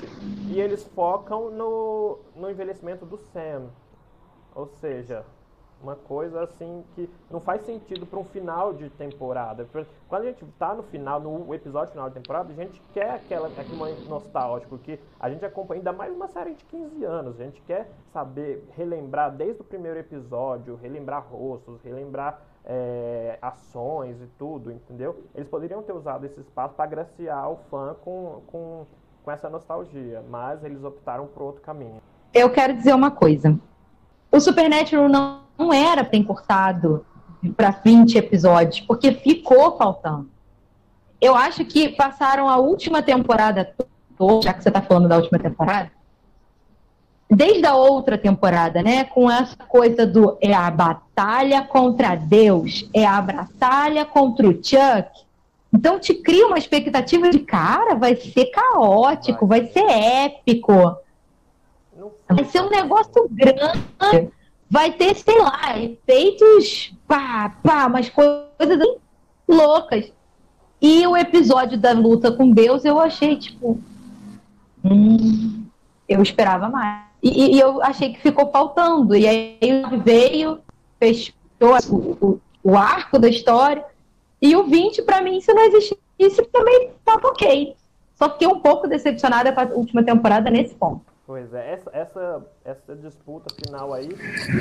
E 0.49 0.59
eles 0.59 0.83
focam 0.95 1.51
no, 1.51 2.21
no 2.35 2.49
envelhecimento 2.49 3.05
do 3.05 3.17
Sam. 3.17 3.67
Ou 4.55 4.65
seja, 4.65 5.23
uma 5.85 5.95
coisa 5.95 6.43
assim 6.43 6.83
que 6.95 7.07
não 7.29 7.39
faz 7.39 7.61
sentido 7.61 8.05
para 8.07 8.19
um 8.19 8.25
final 8.25 8.73
de 8.73 8.89
temporada. 8.89 9.67
Quando 10.09 10.23
a 10.23 10.25
gente 10.25 10.43
está 10.43 10.73
no 10.73 10.81
final, 10.83 11.19
no 11.19 11.53
episódio 11.53 11.91
final 11.91 12.09
de 12.09 12.15
temporada, 12.15 12.51
a 12.51 12.55
gente 12.55 12.81
quer 12.91 13.11
aquela, 13.11 13.47
aquele 13.47 13.75
momento 13.75 14.09
nostálgico 14.09 14.79
que 14.79 14.99
a 15.19 15.29
gente 15.29 15.45
acompanha 15.45 15.79
ainda 15.79 15.93
mais 15.93 16.11
uma 16.13 16.27
série 16.27 16.55
de 16.55 16.65
15 16.65 17.03
anos. 17.05 17.39
A 17.39 17.43
gente 17.43 17.61
quer 17.61 17.87
saber, 18.11 18.67
relembrar 18.75 19.31
desde 19.31 19.61
o 19.61 19.63
primeiro 19.63 19.99
episódio, 19.99 20.75
relembrar 20.81 21.23
rostos, 21.31 21.79
relembrar 21.83 22.41
é, 22.65 23.37
ações 23.39 24.19
e 24.19 24.27
tudo, 24.39 24.71
entendeu? 24.71 25.23
Eles 25.35 25.47
poderiam 25.47 25.83
ter 25.83 25.93
usado 25.93 26.25
esse 26.25 26.39
espaço 26.39 26.73
para 26.73 26.85
agraciar 26.85 27.51
o 27.51 27.57
fã 27.69 27.95
com, 28.01 28.41
com, 28.47 28.85
com 29.23 29.31
essa 29.31 29.47
nostalgia, 29.49 30.23
mas 30.27 30.63
eles 30.63 30.83
optaram 30.83 31.27
por 31.27 31.43
outro 31.43 31.61
caminho. 31.61 32.01
Eu 32.33 32.49
quero 32.49 32.73
dizer 32.73 32.93
uma 32.93 33.11
coisa. 33.11 33.57
O 34.35 34.39
Supernatural 34.39 35.07
não 35.07 35.45
não 35.57 35.73
era 35.73 36.03
para 36.03 36.17
encurtado 36.17 37.05
para 37.55 37.71
20 37.71 38.17
episódios, 38.17 38.79
porque 38.81 39.11
ficou 39.13 39.77
faltando. 39.77 40.29
Eu 41.21 41.35
acho 41.35 41.63
que 41.65 41.89
passaram 41.89 42.49
a 42.49 42.57
última 42.57 43.01
temporada 43.01 43.73
toda, 44.17 44.41
já 44.41 44.53
que 44.53 44.63
você 44.63 44.69
está 44.69 44.81
falando 44.81 45.07
da 45.07 45.17
última 45.17 45.39
temporada, 45.39 45.91
desde 47.29 47.65
a 47.65 47.75
outra 47.75 48.17
temporada, 48.17 48.81
né, 48.81 49.03
com 49.05 49.29
essa 49.29 49.57
coisa 49.57 50.05
do 50.05 50.37
é 50.41 50.53
a 50.53 50.69
batalha 50.69 51.63
contra 51.63 52.15
Deus, 52.15 52.89
é 52.93 53.05
a 53.05 53.21
batalha 53.21 54.05
contra 54.05 54.47
o 54.47 54.53
Chuck. 54.53 55.25
Então 55.73 55.99
te 55.99 56.13
cria 56.13 56.47
uma 56.47 56.57
expectativa 56.57 57.29
de 57.29 57.39
cara, 57.39 57.95
vai 57.95 58.15
ser 58.15 58.45
caótico, 58.47 59.45
vai, 59.45 59.61
vai 59.61 59.71
ser 59.71 59.85
épico. 59.85 60.97
Vai 62.27 62.45
ser 62.45 62.61
um 62.61 62.69
negócio 62.69 63.27
grande 63.29 64.31
vai 64.69 64.91
ter, 64.91 65.15
sei 65.15 65.39
lá, 65.39 65.79
efeitos 65.79 66.93
pá, 67.07 67.55
pá, 67.63 67.85
umas 67.87 68.09
coisas 68.09 68.79
loucas. 69.47 70.11
E 70.81 71.05
o 71.07 71.15
episódio 71.15 71.77
da 71.77 71.91
luta 71.93 72.31
com 72.31 72.51
Deus 72.51 72.83
eu 72.85 72.99
achei, 72.99 73.37
tipo. 73.37 73.79
Hum, 74.83 75.65
eu 76.07 76.21
esperava 76.21 76.69
mais. 76.69 77.05
E, 77.23 77.55
e, 77.55 77.59
eu 77.59 77.81
achei 77.81 78.13
que 78.13 78.21
ficou 78.21 78.51
faltando. 78.51 79.15
E 79.15 79.27
aí 79.27 79.57
veio, 80.03 80.59
fechou 80.99 81.33
o, 81.89 81.95
o, 82.25 82.41
o 82.63 82.77
arco 82.77 83.17
da 83.17 83.27
história. 83.27 83.83
E 84.41 84.55
o 84.55 84.65
20, 84.65 85.01
para 85.03 85.21
mim, 85.21 85.39
se 85.41 85.53
não 85.53 85.63
existisse, 85.63 86.45
também 86.51 86.91
tá 87.03 87.15
ok. 87.15 87.75
Só 88.15 88.29
fiquei 88.29 88.47
um 88.47 88.59
pouco 88.59 88.87
decepcionada 88.87 89.51
com 89.51 89.61
a 89.61 89.65
última 89.65 90.03
temporada 90.03 90.51
nesse 90.51 90.75
ponto. 90.75 91.14
Pois 91.27 91.51
é, 91.55 91.73
essa, 91.73 91.89
essa, 91.91 92.45
essa 92.63 92.95
disputa 92.95 93.51
final 93.55 93.91
aí, 93.95 94.09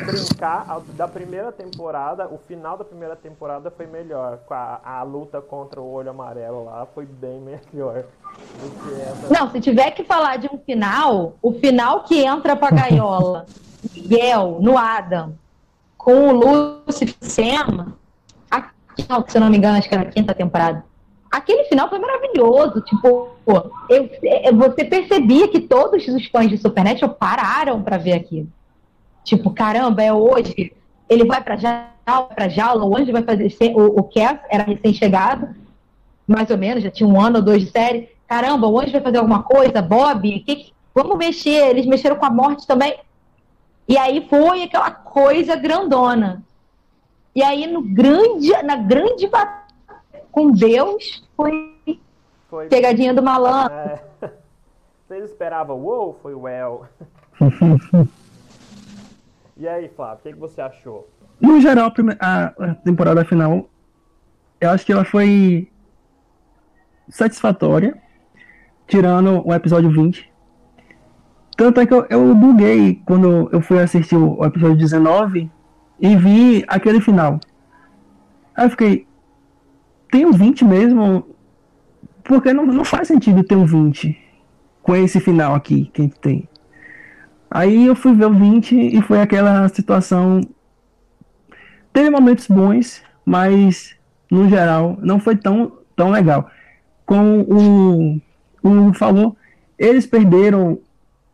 brincar 0.06 0.80
da 0.94 1.06
primeira 1.06 1.52
temporada, 1.52 2.26
o 2.26 2.38
final 2.38 2.78
da 2.78 2.84
primeira 2.84 3.14
temporada 3.14 3.70
foi 3.70 3.86
melhor. 3.86 4.38
A, 4.48 5.00
a 5.00 5.02
luta 5.02 5.42
contra 5.42 5.78
o 5.78 5.92
olho 5.92 6.08
amarelo 6.08 6.64
lá 6.64 6.86
foi 6.94 7.04
bem 7.04 7.38
melhor 7.38 8.04
do 8.04 8.70
que 8.82 9.00
essa. 9.02 9.34
Não, 9.34 9.50
se 9.50 9.60
tiver 9.60 9.90
que 9.90 10.04
falar 10.04 10.38
de 10.38 10.48
um 10.50 10.56
final, 10.56 11.34
o 11.42 11.52
final 11.52 12.02
que 12.04 12.24
entra 12.24 12.56
pra 12.56 12.70
gaiola, 12.70 13.44
Miguel, 13.94 14.56
no 14.58 14.78
Adam, 14.78 15.34
com 15.98 16.28
o 16.28 16.32
Lucifer 16.32 17.14
Sam, 17.20 17.92
se 19.28 19.36
eu 19.36 19.40
não 19.40 19.50
me 19.50 19.58
engano, 19.58 19.76
acho 19.76 19.88
que 19.88 19.94
era 19.94 20.04
a 20.04 20.10
quinta 20.10 20.34
temporada 20.34 20.82
aquele 21.34 21.64
final 21.64 21.88
foi 21.88 21.98
maravilhoso. 21.98 22.80
Tipo, 22.82 23.30
eu, 23.88 24.08
é, 24.24 24.52
você 24.52 24.84
percebia 24.84 25.48
que 25.48 25.60
todos 25.60 26.06
os 26.06 26.26
fãs 26.26 26.48
de 26.48 26.56
Supernatural 26.56 27.14
pararam 27.14 27.82
para 27.82 27.98
ver 27.98 28.12
aquilo. 28.12 28.48
Tipo, 29.24 29.50
caramba, 29.50 30.02
é 30.02 30.12
hoje. 30.12 30.72
Ele 31.08 31.24
vai 31.24 31.42
pra 31.42 31.56
jaula, 31.56 32.28
pra 32.34 32.48
jaula, 32.48 32.84
o 32.84 33.12
vai 33.12 33.22
fazer. 33.22 33.52
O, 33.74 34.00
o 34.00 34.04
Cass 34.04 34.38
era 34.48 34.62
recém-chegado, 34.62 35.48
mais 36.26 36.48
ou 36.50 36.56
menos, 36.56 36.84
já 36.84 36.90
tinha 36.90 37.08
um 37.08 37.20
ano 37.20 37.38
ou 37.38 37.42
dois 37.42 37.64
de 37.64 37.70
série. 37.70 38.08
Caramba, 38.28 38.68
anjo 38.68 38.92
vai 38.92 39.00
fazer 39.00 39.18
alguma 39.18 39.42
coisa? 39.42 39.82
Bob, 39.82 40.40
que, 40.40 40.72
vamos 40.94 41.18
mexer. 41.18 41.70
Eles 41.70 41.86
mexeram 41.86 42.16
com 42.16 42.26
a 42.26 42.30
morte 42.30 42.66
também. 42.66 42.96
E 43.88 43.98
aí 43.98 44.26
foi 44.30 44.62
aquela 44.62 44.90
coisa 44.90 45.56
grandona. 45.56 46.42
E 47.34 47.42
aí 47.42 47.66
no 47.66 47.82
grande, 47.82 48.50
na 48.62 48.76
grande 48.76 49.26
batalha 49.26 49.63
com 50.34 50.50
Deus 50.50 51.24
foi, 51.36 51.78
foi... 52.50 52.66
pegadinha 52.66 53.14
do 53.14 53.22
malandro. 53.22 53.72
É. 53.72 54.02
Vocês 55.06 55.30
esperavam 55.30 55.78
wow, 55.78 56.18
foi 56.20 56.34
well. 56.34 56.88
e 59.56 59.68
aí, 59.68 59.88
Flávio, 59.90 60.18
o 60.18 60.22
que, 60.22 60.32
que 60.32 60.38
você 60.40 60.60
achou? 60.60 61.08
No 61.40 61.60
geral, 61.60 61.92
a 62.18 62.74
temporada 62.76 63.24
final, 63.24 63.68
eu 64.60 64.70
acho 64.70 64.84
que 64.84 64.92
ela 64.92 65.04
foi 65.04 65.70
satisfatória, 67.08 67.96
tirando 68.88 69.46
o 69.46 69.54
episódio 69.54 69.90
20. 69.90 70.32
Tanto 71.56 71.80
é 71.80 71.86
que 71.86 71.94
eu, 71.94 72.06
eu 72.08 72.34
buguei 72.34 73.00
quando 73.04 73.50
eu 73.52 73.60
fui 73.60 73.78
assistir 73.78 74.16
o 74.16 74.44
episódio 74.44 74.78
19 74.78 75.50
e 76.00 76.16
vi 76.16 76.64
aquele 76.66 77.00
final. 77.00 77.38
Aí 78.56 78.66
eu 78.66 78.70
fiquei, 78.70 79.06
tem 80.14 80.24
um 80.24 80.30
20 80.30 80.64
mesmo? 80.64 81.26
Porque 82.22 82.52
não, 82.52 82.64
não 82.64 82.84
faz 82.84 83.08
sentido 83.08 83.42
ter 83.42 83.56
um 83.56 83.66
20 83.66 84.16
com 84.80 84.94
esse 84.94 85.18
final 85.18 85.56
aqui 85.56 85.90
que 85.92 86.02
a 86.02 86.04
gente 86.04 86.20
tem. 86.20 86.48
Aí 87.50 87.84
eu 87.84 87.96
fui 87.96 88.14
ver 88.14 88.26
o 88.26 88.32
20 88.32 88.76
e 88.76 89.02
foi 89.02 89.20
aquela 89.20 89.68
situação. 89.70 90.40
Teve 91.92 92.10
momentos 92.10 92.46
bons, 92.46 93.02
mas 93.26 93.96
no 94.30 94.48
geral 94.48 94.96
não 95.02 95.18
foi 95.18 95.34
tão, 95.34 95.72
tão 95.96 96.12
legal. 96.12 96.48
Como 97.04 97.40
o, 97.48 98.20
o 98.62 98.94
falou, 98.94 99.36
eles 99.76 100.06
perderam 100.06 100.78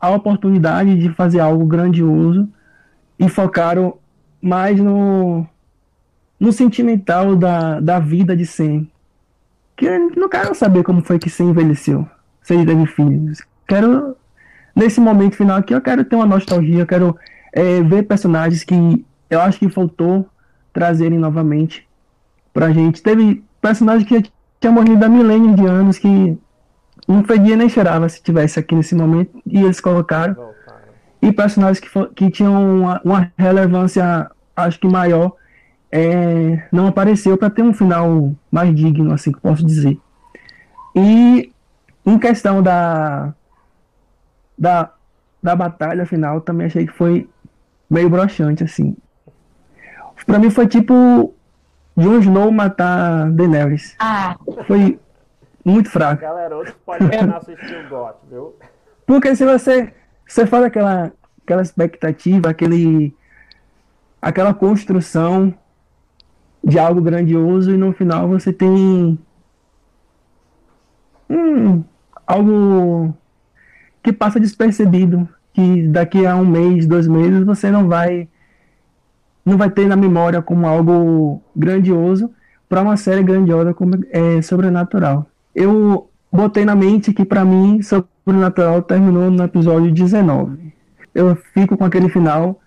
a 0.01 0.09
oportunidade 0.09 0.97
de 0.97 1.11
fazer 1.11 1.41
algo 1.41 1.67
grandioso 1.67 2.49
e 3.19 3.29
focaram 3.29 3.99
mais 4.41 4.81
no, 4.81 5.47
no 6.41 6.53
sentimental 6.53 7.37
da, 7.37 7.79
da 7.79 7.99
vida 8.01 8.35
de 8.35 8.47
Sam. 8.47 8.87
Que 9.77 9.85
eu 9.85 10.11
não 10.17 10.29
quero 10.29 10.55
saber 10.55 10.83
como 10.83 11.05
foi 11.05 11.19
que 11.19 11.29
Sam 11.29 11.51
envelheceu 11.51 12.09
se 12.43 12.55
ele 12.55 12.65
teve 12.65 12.87
filhos. 12.87 13.43
Quero, 13.69 14.17
nesse 14.75 15.01
momento 15.01 15.37
final 15.37 15.59
aqui, 15.59 15.75
eu 15.75 15.81
quero 15.81 16.05
ter 16.05 16.17
uma 16.17 16.27
nostalgia, 16.27 16.81
eu 16.81 16.87
quero 16.87 17.17
é, 17.53 17.83
ver 17.83 18.05
personagens 18.05 18.65
que 18.65 19.05
eu 19.29 19.41
acho 19.41 19.59
que 19.59 19.69
faltou 19.69 20.27
trazerem 20.73 21.19
novamente 21.19 21.87
pra 22.53 22.73
gente. 22.73 23.03
Teve 23.03 23.45
personagens 23.61 24.09
que 24.09 24.31
tinha 24.59 24.73
morrido 24.73 25.05
há 25.05 25.09
milênios 25.09 25.57
de 25.57 25.67
anos 25.67 25.99
que 25.99 26.39
não 27.07 27.25
fedia 27.25 27.57
nem 27.57 27.69
cheirava 27.69 28.09
se 28.09 28.23
tivesse 28.23 28.59
aqui 28.59 28.75
nesse 28.75 28.95
momento 28.95 29.41
e 29.47 29.63
eles 29.63 29.81
colocaram. 29.81 30.51
E 31.23 31.31
personagens 31.33 31.81
que, 31.81 31.89
que 32.15 32.31
tinham 32.31 32.81
uma, 32.81 33.01
uma 33.05 33.33
relevância, 33.37 34.31
acho 34.57 34.81
que 34.81 34.89
maior, 34.89 35.33
é, 35.93 36.63
não 36.71 36.87
apareceu 36.87 37.37
para 37.37 37.51
ter 37.51 37.63
um 37.63 37.73
final 37.73 38.33
mais 38.51 38.75
digno, 38.75 39.13
assim 39.13 39.33
que 39.33 39.41
posso 39.41 39.65
dizer. 39.65 39.99
E 40.95 41.53
em 42.07 42.19
questão 42.19 42.63
da, 42.63 43.35
da, 44.57 44.93
da 45.43 45.57
batalha 45.57 46.07
final, 46.07 46.41
também 46.41 46.67
achei 46.67 46.87
que 46.87 46.93
foi 46.93 47.29
meio 47.89 48.09
broxante, 48.09 48.63
assim. 48.63 48.97
Pra 50.27 50.39
mim 50.39 50.51
foi 50.51 50.67
tipo 50.67 51.35
Jon 51.97 52.19
Snow 52.19 52.53
matar 52.53 53.31
Daenerys. 53.31 53.97
Ah. 53.99 54.37
Foi 54.67 54.99
muito 55.65 55.91
fraco. 55.91 56.23
Galera, 56.23 56.57
outro 56.57 56.75
pode 56.87 57.05
assistir 57.05 57.85
o 57.85 57.89
GOT, 57.89 58.17
viu? 58.31 58.55
Porque 59.07 59.35
se 59.35 59.45
você, 59.45 59.93
você 60.27 60.47
faz 60.47 60.65
aquela, 60.65 61.13
aquela 61.43 61.63
expectativa, 61.63 62.51
aquele, 62.51 63.15
aquela 64.23 64.55
construção 64.55 65.53
de 66.63 66.79
algo 66.79 67.01
grandioso 67.01 67.71
e 67.71 67.77
no 67.77 67.93
final 67.93 68.29
você 68.29 68.53
tem 68.53 69.19
hum, 71.29 71.83
algo 72.27 73.15
que 74.03 74.13
passa 74.13 74.41
despercebido, 74.41 75.29
que 75.53 75.89
daqui 75.89 76.27
a 76.27 76.37
um 76.37 76.47
mês, 76.47 76.87
dois 76.87 77.07
meses 77.07 77.45
você 77.45 77.71
não 77.71 77.89
vai 77.89 78.29
não 79.45 79.57
vai 79.57 79.71
ter 79.71 79.87
na 79.87 79.97
memória 79.97 80.43
como 80.43 80.67
algo 80.67 81.43
grandioso 81.57 82.31
para 82.69 82.83
uma 82.83 82.97
série 82.97 83.23
grandiosa 83.23 83.75
como 83.75 83.93
é 84.11 84.41
Sobrenatural. 84.43 85.27
Eu 85.55 86.09
botei 86.31 86.65
na 86.65 86.77
mente 86.77 87.13
que 87.13 87.25
para 87.25 87.45
mim 87.45 87.81
Sobrenatural 87.83 88.83
terminou 88.83 89.31
no 89.31 89.43
episódio 89.43 89.91
19. 89.91 90.73
Eu 91.15 91.35
fico 91.53 91.77
com 91.77 91.85
aquele 91.85 92.09
final 92.09 92.61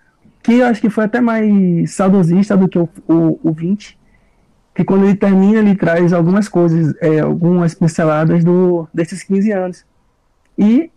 que 0.44 0.58
eu 0.58 0.66
acho 0.66 0.78
que 0.78 0.90
foi 0.90 1.04
até 1.04 1.22
mais 1.22 1.94
saudosista 1.94 2.54
do 2.54 2.68
que 2.68 2.78
o, 2.78 2.86
o, 3.08 3.40
o 3.42 3.50
20, 3.50 3.98
que 4.74 4.84
quando 4.84 5.06
ele 5.06 5.16
termina 5.16 5.58
ele 5.58 5.74
traz 5.74 6.12
algumas 6.12 6.50
coisas, 6.50 6.94
é, 7.00 7.20
algumas 7.20 7.74
pinceladas 7.74 8.44
do, 8.44 8.86
desses 8.92 9.22
15 9.22 9.50
anos. 9.52 9.86
E 10.58 10.90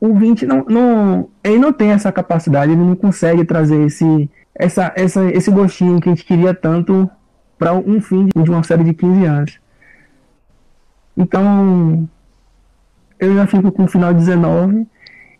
o 0.00 0.14
20 0.14 0.46
não, 0.46 0.64
não, 0.64 1.28
ele 1.44 1.58
não 1.58 1.70
tem 1.70 1.90
essa 1.90 2.10
capacidade, 2.10 2.72
ele 2.72 2.80
não 2.80 2.96
consegue 2.96 3.44
trazer 3.44 3.84
esse, 3.84 4.30
essa, 4.54 4.90
essa, 4.96 5.22
esse 5.26 5.50
gostinho 5.50 6.00
que 6.00 6.08
a 6.08 6.14
gente 6.14 6.24
queria 6.24 6.54
tanto 6.54 7.10
para 7.58 7.74
um 7.74 8.00
fim 8.00 8.30
de 8.34 8.50
uma 8.50 8.62
série 8.62 8.84
de 8.84 8.94
15 8.94 9.24
anos. 9.26 9.60
Então, 11.14 12.08
eu 13.20 13.34
já 13.34 13.46
fico 13.46 13.70
com 13.70 13.84
o 13.84 13.88
final 13.88 14.14
19 14.14 14.86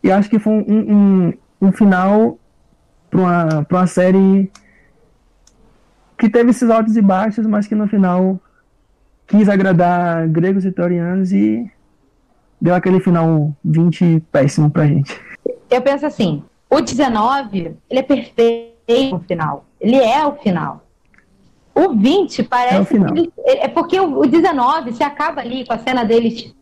e 0.05 0.12
acho 0.12 0.29
que 0.29 0.38
foi 0.38 0.53
um, 0.53 0.66
um, 0.68 1.33
um 1.62 1.73
final 1.73 2.38
para 3.12 3.20
uma, 3.20 3.66
uma 3.70 3.87
série 3.87 4.51
que 6.16 6.31
teve 6.31 6.51
esses 6.51 6.70
altos 6.70 6.96
e 6.96 7.03
baixos, 7.03 7.46
mas 7.46 7.66
que 7.66 7.75
no 7.75 7.87
final 7.87 8.40
quis 9.27 9.48
agradar 9.48 10.27
gregos 10.29 10.64
e 10.64 10.72
torianos 10.72 11.31
e 11.31 11.70
deu 12.59 12.75
aquele 12.75 13.01
final 13.01 13.55
20 13.62 14.22
péssimo 14.33 14.70
pra 14.70 14.87
gente. 14.87 15.20
Eu 15.70 15.83
penso 15.83 16.07
assim, 16.07 16.42
o 16.70 16.81
19, 16.81 17.77
ele 17.90 18.01
é 18.01 18.03
perfeito 18.03 18.72
no 19.12 19.20
final. 19.20 19.66
Ele 19.79 19.96
é 19.96 20.27
o 20.27 20.37
final. 20.37 20.87
O 21.75 21.94
20 21.94 22.42
parece. 22.44 22.77
É, 22.77 22.81
o 22.81 22.85
final. 22.85 23.14
Ele, 23.14 23.33
é 23.44 23.68
porque 23.68 23.98
o, 24.01 24.20
o 24.20 24.27
19 24.27 24.92
se 24.92 25.03
acaba 25.03 25.40
ali 25.42 25.66
com 25.66 25.72
a 25.75 25.79
cena 25.79 26.05
deles 26.05 26.55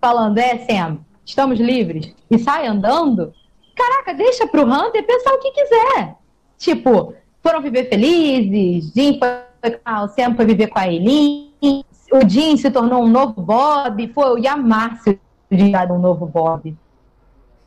falando, 0.00 0.38
é, 0.38 0.58
Sam, 0.58 0.98
estamos 1.24 1.58
livres, 1.58 2.14
e 2.30 2.38
sai 2.38 2.66
andando. 2.66 3.32
Caraca, 3.78 4.12
deixa 4.12 4.44
pro 4.48 4.64
Hunter 4.64 5.06
pensar 5.06 5.32
o 5.34 5.38
que 5.38 5.52
quiser. 5.52 6.16
Tipo, 6.58 7.14
foram 7.40 7.62
viver 7.62 7.88
felizes, 7.88 8.92
Jim 8.92 9.20
foi, 9.20 9.78
ah, 9.84 10.02
o 10.02 10.08
Sam 10.08 10.34
foi 10.34 10.44
viver 10.44 10.66
com 10.66 10.80
a 10.80 10.88
Eileen, 10.88 11.84
o 12.12 12.28
Jim 12.28 12.56
se 12.56 12.70
tornou 12.72 13.04
um 13.04 13.08
novo 13.08 13.40
Bob, 13.40 14.12
foi 14.12 14.30
o 14.30 14.38
Yamar 14.38 15.00
de 15.04 15.92
um 15.92 15.98
novo 15.98 16.26
Bob. 16.26 16.76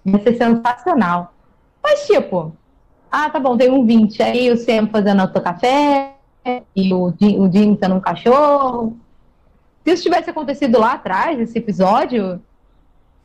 Ia 0.05 0.19
ser 0.19 0.35
sensacional. 0.35 1.33
Mas, 1.81 2.05
tipo, 2.05 2.53
ah, 3.09 3.29
tá 3.29 3.39
bom, 3.39 3.55
tem 3.55 3.71
um 3.71 3.85
20. 3.85 4.21
Aí 4.21 4.51
o 4.51 4.57
Sam 4.57 4.87
fazendo 4.87 5.21
autocafé 5.21 6.15
e 6.75 6.93
o 6.93 7.13
Jim, 7.19 7.39
o 7.39 7.49
Jim 7.49 7.77
sendo 7.81 7.95
um 7.95 8.01
cachorro. 8.01 8.97
Se 9.85 9.93
isso 9.93 10.03
tivesse 10.03 10.29
acontecido 10.29 10.77
lá 10.77 10.93
atrás, 10.93 11.39
esse 11.39 11.57
episódio, 11.57 12.41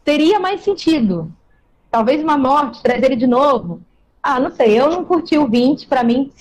teria 0.04 0.38
mais 0.38 0.60
sentido 0.60 1.32
talvez 1.90 2.22
uma 2.22 2.36
morte, 2.36 2.82
trazer 2.82 3.06
ele 3.06 3.16
de 3.16 3.26
novo. 3.26 3.80
Ah, 4.22 4.40
não 4.40 4.50
sei, 4.50 4.78
eu 4.78 4.90
não 4.90 5.04
curti 5.04 5.38
o 5.38 5.48
20, 5.48 5.86
para 5.86 6.02
mim, 6.02 6.32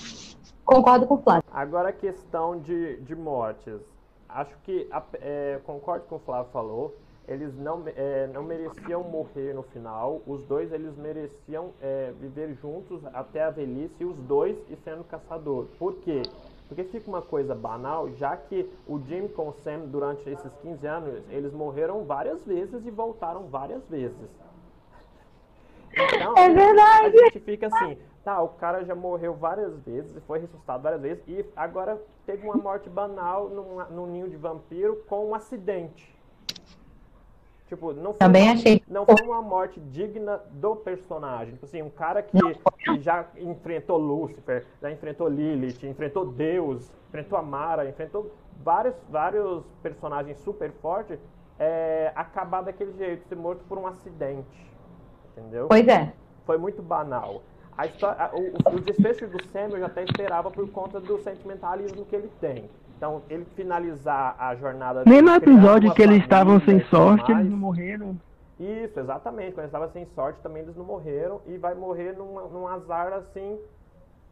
concordo 0.65 1.05
com 1.05 1.15
o 1.15 1.21
Flávio. 1.21 1.43
Agora 1.51 1.89
a 1.89 1.93
questão 1.93 2.59
de, 2.59 2.97
de 3.01 3.15
mortes. 3.15 3.79
Acho 4.27 4.55
que, 4.63 4.87
é, 5.21 5.59
concordo 5.65 6.05
com 6.05 6.15
o 6.15 6.19
Flávio 6.19 6.51
falou, 6.51 6.95
eles 7.27 7.55
não, 7.57 7.83
é, 7.87 8.27
não 8.33 8.43
mereciam 8.43 9.03
morrer 9.03 9.53
no 9.53 9.63
final. 9.63 10.21
Os 10.27 10.43
dois 10.45 10.71
eles 10.71 10.95
mereciam 10.97 11.71
é, 11.81 12.11
viver 12.19 12.55
juntos 12.61 13.01
até 13.13 13.43
a 13.43 13.49
velhice, 13.49 14.05
os 14.05 14.17
dois 14.19 14.57
e 14.69 14.75
sendo 14.83 15.03
caçador. 15.03 15.65
Por 15.79 15.95
quê? 15.95 16.21
Porque 16.67 16.83
fica 16.85 17.07
uma 17.07 17.21
coisa 17.21 17.53
banal, 17.53 18.09
já 18.13 18.35
que 18.35 18.69
o 18.87 18.99
Jim 18.99 19.27
com 19.27 19.49
o 19.49 19.53
Sam, 19.63 19.81
durante 19.85 20.27
esses 20.29 20.51
15 20.61 20.87
anos, 20.87 21.23
eles 21.29 21.53
morreram 21.53 22.03
várias 22.03 22.43
vezes 22.43 22.85
e 22.85 22.91
voltaram 22.91 23.43
várias 23.43 23.83
vezes. 23.87 24.29
Então, 25.95 26.37
é 26.37 26.49
verdade. 26.49 27.17
A 27.17 27.25
gente 27.25 27.39
fica 27.39 27.67
assim, 27.67 27.97
tá, 28.23 28.41
o 28.41 28.49
cara 28.49 28.83
já 28.83 28.93
morreu 28.93 29.33
várias 29.33 29.79
vezes, 29.79 30.21
foi 30.25 30.39
ressuscitado 30.39 30.83
várias 30.83 31.01
vezes, 31.01 31.23
e 31.27 31.45
agora 31.55 32.01
teve 32.25 32.45
uma 32.45 32.55
morte 32.55 32.89
banal 32.89 33.49
num, 33.49 33.83
num 33.89 34.07
ninho 34.07 34.29
de 34.29 34.35
vampiro 34.35 35.03
com 35.07 35.27
um 35.27 35.35
acidente. 35.35 36.13
Tipo, 37.67 37.93
não 37.93 38.11
foi, 38.11 38.19
Também 38.19 38.43
uma, 38.43 38.53
achei. 38.53 38.83
não 38.87 39.05
foi 39.05 39.25
uma 39.25 39.41
morte 39.41 39.79
digna 39.79 40.39
do 40.51 40.75
personagem. 40.75 41.53
Tipo 41.55 41.65
assim, 41.65 41.81
um 41.81 41.89
cara 41.89 42.21
que, 42.21 42.37
que 42.39 42.99
já 42.99 43.25
enfrentou 43.37 43.97
Lúcifer, 43.97 44.67
já 44.79 44.91
enfrentou 44.91 45.27
Lilith, 45.27 45.83
enfrentou 45.83 46.25
Deus, 46.25 46.91
enfrentou 47.09 47.39
a 47.39 47.41
Mara, 47.41 47.89
enfrentou 47.89 48.31
vários, 48.63 48.93
vários 49.09 49.63
personagens 49.81 50.37
super 50.39 50.71
fortes, 50.73 51.19
é, 51.57 52.11
acabar 52.15 52.61
daquele 52.61 52.93
jeito, 52.93 53.27
ser 53.27 53.35
morto 53.35 53.63
por 53.67 53.79
um 53.79 53.87
acidente. 53.87 54.74
Entendeu? 55.37 55.67
Pois 55.67 55.87
é. 55.87 56.13
Foi 56.45 56.57
muito 56.57 56.81
banal. 56.81 57.41
A 57.77 57.85
história, 57.87 58.29
o, 58.33 58.39
o- 58.71 58.75
o 58.75 58.79
desfecho 58.79 59.27
do 59.27 59.37
Sam 59.51 59.67
eu 59.71 59.79
já 59.79 59.87
até 59.87 60.03
esperava 60.03 60.49
por 60.49 60.69
conta 60.69 60.99
do 60.99 61.19
sentimentalismo 61.21 62.05
que 62.05 62.15
ele 62.15 62.29
tem. 62.39 62.69
Então, 62.97 63.21
ele 63.29 63.45
finalizar 63.55 64.35
a 64.39 64.55
jornada 64.55 65.03
Nem 65.05 65.21
no 65.21 65.33
episódio 65.35 65.93
que 65.93 66.01
eles 66.01 66.21
estavam 66.23 66.61
sem 66.61 66.79
sorte, 66.85 67.29
mais. 67.29 67.39
eles 67.39 67.51
não 67.51 67.57
morreram. 67.57 68.17
Isso, 68.57 68.97
exatamente. 68.97 69.49
Quando 69.51 69.59
eles 69.59 69.67
estavam 69.69 69.89
sem 69.91 70.07
sorte, 70.15 70.39
também 70.41 70.63
eles 70.63 70.77
não 70.77 70.85
morreram. 70.85 71.41
E 71.45 71.57
vai 71.57 71.75
morrer 71.75 72.13
numa- 72.17 72.43
num 72.47 72.65
azar 72.65 73.11
assim. 73.11 73.57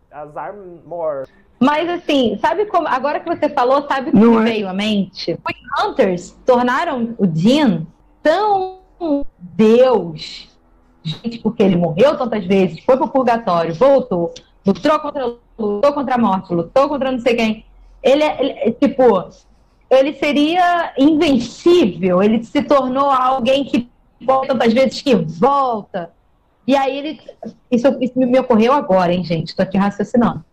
Azar 0.09 0.55
more. 0.85 1.27
Mas 1.59 1.89
assim, 1.89 2.37
sabe 2.39 2.65
como. 2.67 2.87
Agora 2.87 3.19
que 3.19 3.27
você 3.35 3.49
falou, 3.49 3.85
sabe 3.87 4.09
o 4.09 4.13
que 4.13 4.19
Não 4.19 4.39
é. 4.39 4.43
veio 4.45 4.69
à 4.69 4.73
mente? 4.73 5.33
Os 5.33 5.83
Hunters 5.85 6.31
tornaram 6.45 7.13
o 7.17 7.27
Dean 7.27 7.85
tão 8.21 8.79
Deus. 9.37 10.52
Gente, 11.03 11.39
porque 11.39 11.61
ele 11.61 11.75
morreu 11.75 12.17
tantas 12.17 12.45
vezes, 12.45 12.83
foi 12.83 12.95
pro 12.95 13.07
purgatório, 13.09 13.73
voltou, 13.73 14.33
lutou 14.65 14.99
contra, 14.99 15.25
lutou 15.57 15.93
contra 15.93 16.15
a 16.15 16.17
morte, 16.17 16.53
lutou 16.53 16.87
contra 16.87 17.11
não 17.11 17.19
sei 17.19 17.35
quem. 17.35 17.65
Ele, 18.01 18.23
é- 18.23 18.39
ele 18.41 18.51
é, 18.51 18.71
tipo, 18.71 19.03
ele 19.89 20.13
seria 20.13 20.93
invencível, 20.97 22.23
ele 22.23 22.43
se 22.43 22.61
tornou 22.63 23.09
alguém 23.09 23.65
que 23.65 23.89
volta 24.21 24.47
tantas 24.47 24.73
vezes 24.73 25.01
que 25.01 25.13
volta. 25.15 26.11
E 26.65 26.75
aí 26.75 26.97
ele. 26.97 27.19
Isso, 27.69 27.87
isso 27.99 28.17
me 28.17 28.39
ocorreu 28.39 28.71
agora, 28.71 29.13
hein, 29.13 29.23
gente? 29.23 29.53
Tô 29.55 29.61
aqui 29.61 29.77
raciocinando. 29.77 30.43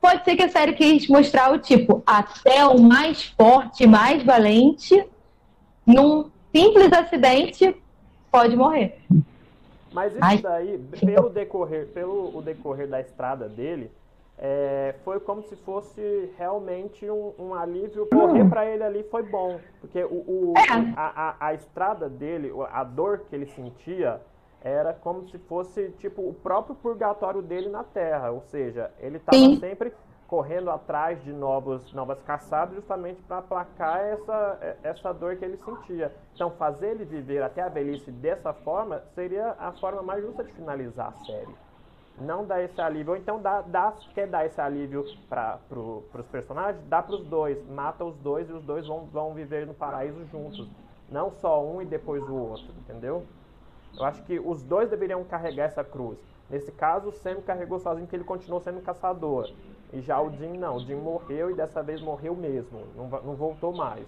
Pode 0.00 0.24
ser 0.24 0.36
que 0.36 0.42
a 0.44 0.48
série 0.48 0.74
quis 0.74 1.08
mostrar 1.08 1.52
o 1.52 1.58
tipo, 1.58 2.02
até 2.06 2.64
o 2.64 2.80
mais 2.80 3.24
forte, 3.36 3.84
mais 3.84 4.22
valente, 4.22 5.04
num 5.84 6.30
simples 6.54 6.92
acidente, 6.92 7.74
pode 8.30 8.56
morrer. 8.56 9.00
Mas 9.98 10.12
isso 10.12 10.24
Ai. 10.24 10.38
daí, 10.38 10.78
pelo 11.04 11.28
decorrer, 11.28 11.88
pelo 11.88 12.36
o 12.36 12.40
decorrer 12.40 12.86
da 12.86 13.00
estrada 13.00 13.48
dele, 13.48 13.90
é, 14.38 14.94
foi 15.04 15.18
como 15.18 15.42
se 15.42 15.56
fosse 15.56 16.30
realmente 16.38 17.10
um, 17.10 17.32
um 17.36 17.52
alívio. 17.52 18.06
Morrer 18.12 18.48
pra 18.48 18.64
ele 18.64 18.84
ali 18.84 19.02
foi 19.10 19.24
bom. 19.24 19.58
Porque 19.80 20.04
o, 20.04 20.52
o- 20.52 20.54
É. 20.56 20.92
a, 20.96 21.30
a, 21.40 21.46
a 21.48 21.54
estrada 21.54 22.08
dele, 22.08 22.52
a 22.70 22.84
dor 22.84 23.22
que 23.28 23.34
ele 23.34 23.46
sentia, 23.46 24.20
era 24.62 24.92
como 24.92 25.26
se 25.28 25.36
fosse 25.38 25.88
tipo 25.98 26.22
o 26.22 26.32
próprio 26.32 26.76
purgatório 26.76 27.42
dele 27.42 27.68
na 27.68 27.82
Terra. 27.82 28.30
Ou 28.30 28.42
seja, 28.42 28.92
ele 29.00 29.16
estava 29.16 29.36
sempre 29.58 29.92
correndo 30.28 30.70
atrás 30.70 31.24
de 31.24 31.32
novos, 31.32 31.90
novas 31.94 32.22
caçadas 32.22 32.74
justamente 32.74 33.20
para 33.22 33.38
aplacar 33.38 34.00
essa, 34.00 34.76
essa 34.82 35.12
dor 35.12 35.36
que 35.36 35.44
ele 35.44 35.56
sentia. 35.56 36.14
Então, 36.34 36.50
fazer 36.50 36.90
ele 36.90 37.06
viver 37.06 37.42
até 37.42 37.62
a 37.62 37.68
velhice 37.70 38.12
dessa 38.12 38.52
forma 38.52 39.02
seria 39.14 39.56
a 39.58 39.72
forma 39.72 40.02
mais 40.02 40.22
justa 40.22 40.44
de 40.44 40.52
finalizar 40.52 41.08
a 41.08 41.24
série. 41.24 41.54
Não 42.20 42.44
dar 42.44 42.62
esse 42.62 42.78
alívio, 42.78 43.12
ou 43.12 43.16
então 43.16 43.40
dá, 43.40 43.62
dá, 43.62 43.94
quer 44.14 44.26
dar 44.26 44.44
esse 44.44 44.60
alívio 44.60 45.02
para 45.30 45.58
pro, 45.66 46.04
os 46.12 46.26
personagens, 46.26 46.84
dá 46.88 47.02
para 47.02 47.14
os 47.14 47.24
dois, 47.24 47.66
mata 47.66 48.04
os 48.04 48.16
dois 48.18 48.50
e 48.50 48.52
os 48.52 48.62
dois 48.62 48.86
vão, 48.86 49.06
vão 49.06 49.32
viver 49.32 49.66
no 49.66 49.72
paraíso 49.72 50.26
juntos. 50.26 50.68
Não 51.08 51.30
só 51.30 51.64
um 51.64 51.80
e 51.80 51.86
depois 51.86 52.22
o 52.28 52.34
outro, 52.34 52.66
entendeu? 52.80 53.24
Eu 53.96 54.04
acho 54.04 54.22
que 54.24 54.38
os 54.38 54.62
dois 54.62 54.90
deveriam 54.90 55.24
carregar 55.24 55.64
essa 55.64 55.82
cruz. 55.82 56.18
Nesse 56.50 56.70
caso, 56.72 57.08
o 57.08 57.12
Sam 57.12 57.40
carregou 57.40 57.78
sozinho 57.78 58.06
porque 58.06 58.16
ele 58.16 58.24
continuou 58.24 58.60
sendo 58.60 58.82
caçador. 58.82 59.50
E 59.92 60.00
já 60.00 60.20
o 60.20 60.30
Jim 60.30 60.58
não. 60.58 60.76
O 60.76 60.80
Jim 60.80 60.96
morreu 60.96 61.50
e 61.50 61.54
dessa 61.54 61.82
vez 61.82 62.00
morreu 62.00 62.34
mesmo. 62.36 62.80
Não, 62.94 63.08
não 63.08 63.34
voltou 63.34 63.72
mais. 63.72 64.06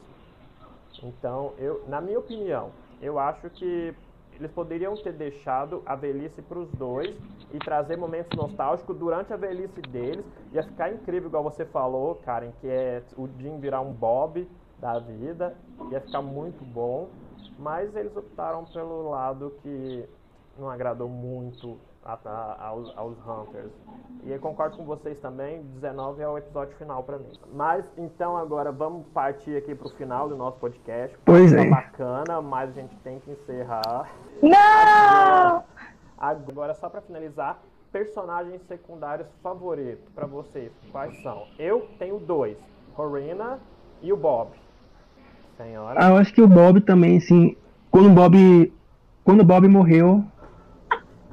Então, 1.03 1.53
eu, 1.59 1.83
na 1.88 2.01
minha 2.01 2.19
opinião, 2.19 2.71
eu 3.01 3.19
acho 3.19 3.49
que 3.51 3.95
eles 4.33 4.51
poderiam 4.53 4.95
ter 4.97 5.12
deixado 5.12 5.83
a 5.85 5.95
velhice 5.95 6.40
para 6.43 6.59
os 6.59 6.71
dois 6.73 7.14
e 7.53 7.59
trazer 7.59 7.97
momentos 7.97 8.37
nostálgicos 8.37 8.97
durante 8.97 9.33
a 9.33 9.37
velhice 9.37 9.81
deles. 9.83 10.25
Ia 10.53 10.62
ficar 10.62 10.90
incrível, 10.90 11.29
igual 11.29 11.45
você 11.45 11.64
falou, 11.64 12.16
Karen, 12.25 12.51
que 12.61 12.69
é 12.69 13.03
o 13.16 13.29
Jim 13.38 13.59
virar 13.59 13.81
um 13.81 13.93
Bob 13.93 14.49
da 14.79 14.99
vida. 14.99 15.55
Ia 15.90 16.01
ficar 16.01 16.23
muito 16.23 16.64
bom. 16.64 17.09
Mas 17.59 17.95
eles 17.95 18.16
optaram 18.16 18.64
pelo 18.64 19.11
lado 19.11 19.53
que 19.62 20.09
não 20.59 20.69
agradou 20.71 21.09
muito 21.09 21.79
a- 22.05 22.19
a- 22.25 22.67
aos, 22.69 22.97
aos 22.97 23.17
Hunters. 23.27 23.71
E 24.25 24.33
eu 24.33 24.39
concordo 24.41 24.77
com 24.77 24.85
vocês 24.85 25.19
também, 25.21 25.63
19 25.75 26.23
é 26.23 26.29
o 26.29 26.37
episódio 26.39 26.75
final 26.77 27.03
pra 27.03 27.19
mim. 27.19 27.33
Mas 27.55 27.85
então 27.97 28.37
agora 28.37 28.71
vamos 28.73 29.07
partir 29.09 29.57
aqui 29.57 29.75
pro 29.75 29.89
final 29.91 30.29
do 30.29 30.37
nosso 30.37 30.59
podcast. 30.59 31.17
Pois 31.25 31.53
Tá 31.53 31.61
é. 31.63 31.69
bacana, 31.71 32.41
mas 32.43 32.71
a 32.71 32.73
gente 32.81 32.95
tem 32.97 33.19
que 33.21 33.31
encerrar. 33.31 34.11
Não! 34.43 35.63
Agora 36.19 36.75
só 36.75 36.89
pra 36.89 37.01
finalizar, 37.01 37.59
personagens 37.93 38.61
secundários 38.69 39.27
favoritos 39.43 40.05
pra 40.15 40.27
vocês, 40.27 40.71
quais 40.93 41.21
são? 41.23 41.45
Eu 41.59 41.89
tenho 41.99 42.19
dois, 42.19 42.59
Corina 42.95 43.59
e 44.03 44.13
o 44.13 44.17
Bob. 44.17 44.51
Senhora. 45.57 45.99
Ah, 46.03 46.11
eu 46.11 46.17
acho 46.17 46.33
que 46.33 46.41
o 46.43 46.49
Bob 46.49 46.81
também, 46.83 47.19
assim, 47.19 47.57
quando 47.91 48.07
o 48.07 48.15
Bob, 48.15 48.73
quando 49.25 49.41
o 49.41 49.45
Bob 49.45 49.67
morreu, 49.69 50.25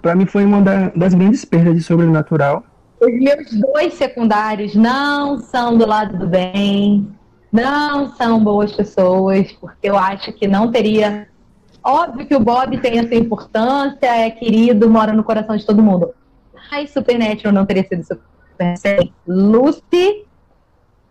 pra 0.07 0.15
mim 0.15 0.25
foi 0.25 0.45
uma 0.45 0.61
da- 0.61 0.89
das 0.95 1.13
grandes 1.13 1.43
perdas 1.43 1.75
de 1.75 1.83
Sobrenatural. 1.83 2.63
Os 3.01 3.11
meus 3.11 3.51
dois 3.73 3.93
secundários 3.95 4.73
não 4.73 5.37
são 5.37 5.77
do 5.77 5.85
lado 5.85 6.17
do 6.17 6.25
bem, 6.25 7.05
não 7.51 8.15
são 8.15 8.41
boas 8.41 8.71
pessoas, 8.71 9.51
porque 9.51 9.89
eu 9.89 9.97
acho 9.97 10.31
que 10.31 10.47
não 10.47 10.71
teria. 10.71 11.27
Óbvio 11.83 12.25
que 12.25 12.33
o 12.33 12.39
Bob 12.39 12.77
tem 12.79 12.99
a 13.01 13.03
sua 13.07 13.17
importância, 13.17 14.07
é 14.07 14.31
querido, 14.31 14.89
mora 14.89 15.11
no 15.11 15.25
coração 15.25 15.57
de 15.57 15.65
todo 15.65 15.83
mundo. 15.83 16.13
Mas 16.71 16.91
Supernatural 16.91 17.51
não 17.53 17.65
teria 17.65 17.85
sido 17.85 18.03
Super 18.05 19.11
Lucy 19.27 20.25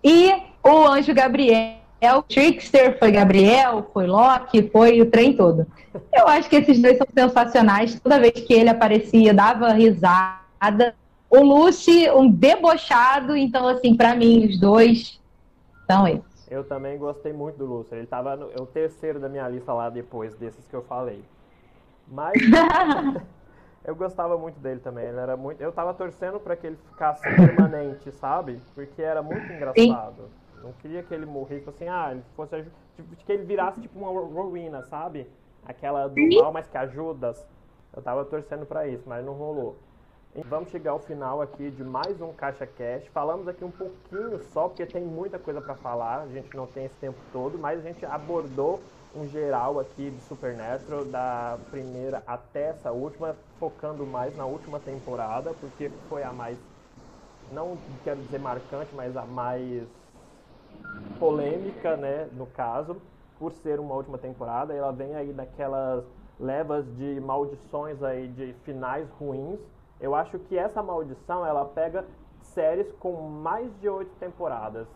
e 0.02 0.32
o 0.64 0.86
anjo 0.88 1.12
Gabriel. 1.12 1.85
Trickster 2.28 2.98
foi 2.98 3.10
Gabriel, 3.10 3.90
foi 3.92 4.06
Loki, 4.06 4.68
foi 4.70 5.00
o 5.00 5.10
trem 5.10 5.34
todo. 5.36 5.66
Eu 6.12 6.26
acho 6.28 6.48
que 6.48 6.56
esses 6.56 6.80
dois 6.80 6.98
são 6.98 7.06
sensacionais. 7.12 7.98
Toda 8.00 8.20
vez 8.20 8.32
que 8.32 8.52
ele 8.52 8.68
aparecia, 8.68 9.32
dava 9.32 9.72
risada. 9.72 10.94
O 11.30 11.40
Lucy, 11.40 12.10
um 12.10 12.30
debochado. 12.30 13.36
Então, 13.36 13.66
assim, 13.66 13.96
pra 13.96 14.14
mim, 14.14 14.46
os 14.46 14.60
dois 14.60 15.20
são 15.86 16.06
esses. 16.06 16.36
Eu 16.48 16.62
também 16.64 16.96
gostei 16.96 17.32
muito 17.32 17.56
do 17.56 17.66
Lúcio. 17.66 17.96
Ele 17.96 18.06
tava 18.06 18.36
no, 18.36 18.52
é 18.52 18.60
o 18.60 18.66
terceiro 18.66 19.18
da 19.18 19.28
minha 19.28 19.48
lista 19.48 19.72
lá 19.72 19.90
depois 19.90 20.34
desses 20.36 20.64
que 20.66 20.74
eu 20.74 20.82
falei. 20.82 21.24
Mas 22.06 22.34
eu 23.84 23.96
gostava 23.96 24.38
muito 24.38 24.60
dele 24.60 24.80
também. 24.80 25.06
Ele 25.06 25.18
era 25.18 25.36
muito. 25.36 25.60
Eu 25.60 25.72
tava 25.72 25.92
torcendo 25.92 26.38
pra 26.38 26.54
que 26.54 26.68
ele 26.68 26.78
ficasse 26.90 27.22
permanente, 27.22 28.12
sabe? 28.12 28.60
Porque 28.74 29.02
era 29.02 29.22
muito 29.22 29.52
engraçado. 29.52 30.28
Não 30.62 30.72
queria 30.74 31.02
que 31.02 31.12
ele 31.14 31.26
morresse 31.26 31.68
assim, 31.68 31.88
ah, 31.88 32.08
ele 32.12 32.22
fosse 32.34 32.62
tipo, 32.96 33.16
que 33.16 33.32
ele 33.32 33.44
virasse 33.44 33.80
tipo 33.80 33.98
uma 33.98 34.08
Ro- 34.08 34.26
Rowena, 34.26 34.82
sabe? 34.82 35.26
Aquela 35.64 36.08
do 36.08 36.14
mal, 36.42 36.52
mas 36.52 36.66
que 36.66 36.76
ajuda. 36.78 37.34
Eu 37.94 38.02
tava 38.02 38.24
torcendo 38.24 38.66
pra 38.66 38.86
isso, 38.86 39.04
mas 39.06 39.24
não 39.24 39.32
rolou. 39.34 39.76
Vamos 40.48 40.68
chegar 40.70 40.90
ao 40.90 40.98
final 40.98 41.40
aqui 41.40 41.70
de 41.70 41.82
mais 41.82 42.20
um 42.20 42.30
Caixa 42.32 42.66
Cash. 42.66 43.06
Falamos 43.08 43.48
aqui 43.48 43.64
um 43.64 43.70
pouquinho 43.70 44.38
só, 44.52 44.68
porque 44.68 44.84
tem 44.84 45.02
muita 45.02 45.38
coisa 45.38 45.62
para 45.62 45.74
falar. 45.76 46.22
A 46.22 46.26
gente 46.28 46.54
não 46.54 46.66
tem 46.66 46.84
esse 46.84 46.96
tempo 46.96 47.18
todo, 47.32 47.58
mas 47.58 47.78
a 47.78 47.82
gente 47.82 48.04
abordou 48.04 48.80
um 49.14 49.26
geral 49.26 49.80
aqui 49.80 50.10
de 50.10 50.20
Supernatural, 50.20 51.06
da 51.06 51.58
primeira 51.70 52.22
até 52.26 52.64
essa 52.68 52.92
última, 52.92 53.34
focando 53.58 54.04
mais 54.06 54.36
na 54.36 54.44
última 54.44 54.78
temporada, 54.78 55.54
porque 55.54 55.88
foi 56.06 56.22
a 56.22 56.32
mais, 56.34 56.58
não 57.50 57.78
quero 58.04 58.20
dizer 58.20 58.38
marcante, 58.38 58.94
mas 58.94 59.16
a 59.16 59.24
mais 59.24 59.84
polêmica, 61.18 61.96
né, 61.96 62.28
no 62.32 62.46
caso, 62.46 62.96
por 63.38 63.52
ser 63.52 63.80
uma 63.80 63.94
última 63.94 64.18
temporada. 64.18 64.74
Ela 64.74 64.92
vem 64.92 65.14
aí 65.14 65.32
daquelas 65.32 66.04
levas 66.38 66.84
de 66.96 67.20
maldições 67.20 68.02
aí 68.02 68.28
de 68.28 68.52
finais 68.64 69.08
ruins. 69.18 69.58
Eu 70.00 70.14
acho 70.14 70.38
que 70.38 70.58
essa 70.58 70.82
maldição 70.82 71.46
ela 71.46 71.64
pega 71.64 72.04
séries 72.42 72.90
com 73.00 73.12
mais 73.28 73.70
de 73.80 73.88
oito 73.88 74.14
temporadas. 74.18 74.86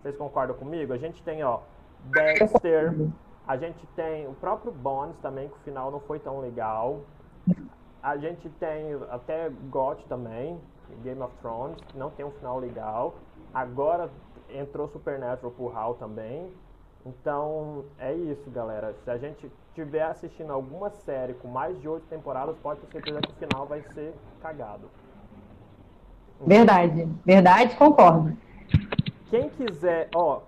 Vocês 0.00 0.16
concordam 0.16 0.56
comigo? 0.56 0.92
A 0.92 0.98
gente 0.98 1.22
tem, 1.22 1.42
ó, 1.42 1.60
Dexter, 2.04 2.94
a 3.46 3.56
gente 3.56 3.86
tem 3.88 4.26
o 4.26 4.34
próprio 4.34 4.72
Bones 4.72 5.16
também, 5.18 5.48
que 5.48 5.54
o 5.54 5.60
final 5.60 5.90
não 5.90 6.00
foi 6.00 6.18
tão 6.18 6.40
legal. 6.40 7.00
A 8.02 8.16
gente 8.16 8.48
tem 8.48 8.94
até 9.10 9.50
GOT 9.68 10.06
também, 10.06 10.58
Game 11.02 11.20
of 11.20 11.34
Thrones, 11.42 11.76
que 11.88 11.98
não 11.98 12.10
tem 12.10 12.24
um 12.24 12.30
final 12.30 12.58
legal. 12.58 13.14
Agora 13.52 14.10
entrou 14.48 14.88
Supernatural 14.88 15.52
pro 15.52 15.76
Hal 15.76 15.94
também. 15.94 16.50
Então, 17.04 17.84
é 17.98 18.12
isso, 18.12 18.50
galera. 18.50 18.94
Se 19.04 19.10
a 19.10 19.16
gente, 19.16 19.50
estiver 19.68 20.02
assistindo 20.02 20.52
alguma 20.52 20.90
série 20.90 21.34
com 21.34 21.48
mais 21.48 21.80
de 21.80 21.88
oito 21.88 22.06
temporadas, 22.06 22.56
pode 22.62 22.80
ter 22.80 22.92
certeza 22.92 23.20
que 23.20 23.30
o 23.30 23.48
final 23.48 23.66
vai 23.66 23.82
ser 23.94 24.12
cagado. 24.42 24.90
Verdade, 26.46 27.08
verdade, 27.24 27.76
concordo. 27.76 28.36
Quem 29.30 29.48
quiser, 29.50 30.08
ó, 30.14 30.40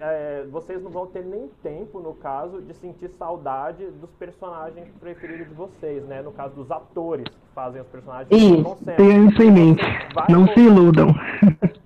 é, 0.00 0.44
vocês 0.50 0.82
não 0.82 0.90
vão 0.90 1.06
ter 1.06 1.24
nem 1.24 1.48
tempo, 1.62 2.00
no 2.00 2.14
caso, 2.14 2.60
de 2.60 2.74
sentir 2.74 3.08
saudade 3.10 3.86
dos 3.92 4.10
personagens 4.12 4.88
preferidos 4.98 5.48
de 5.48 5.54
vocês, 5.54 6.04
né? 6.04 6.22
No 6.22 6.32
caso 6.32 6.54
dos 6.54 6.70
atores 6.70 7.28
que 7.28 7.54
fazem 7.54 7.80
os 7.80 7.88
personagens. 7.88 8.28
Isso, 8.30 8.76
tenham 8.96 9.28
isso 9.28 9.42
em 9.42 9.50
mente. 9.50 9.82
Não 10.28 10.46
se 10.48 10.60
iludam. 10.60 11.08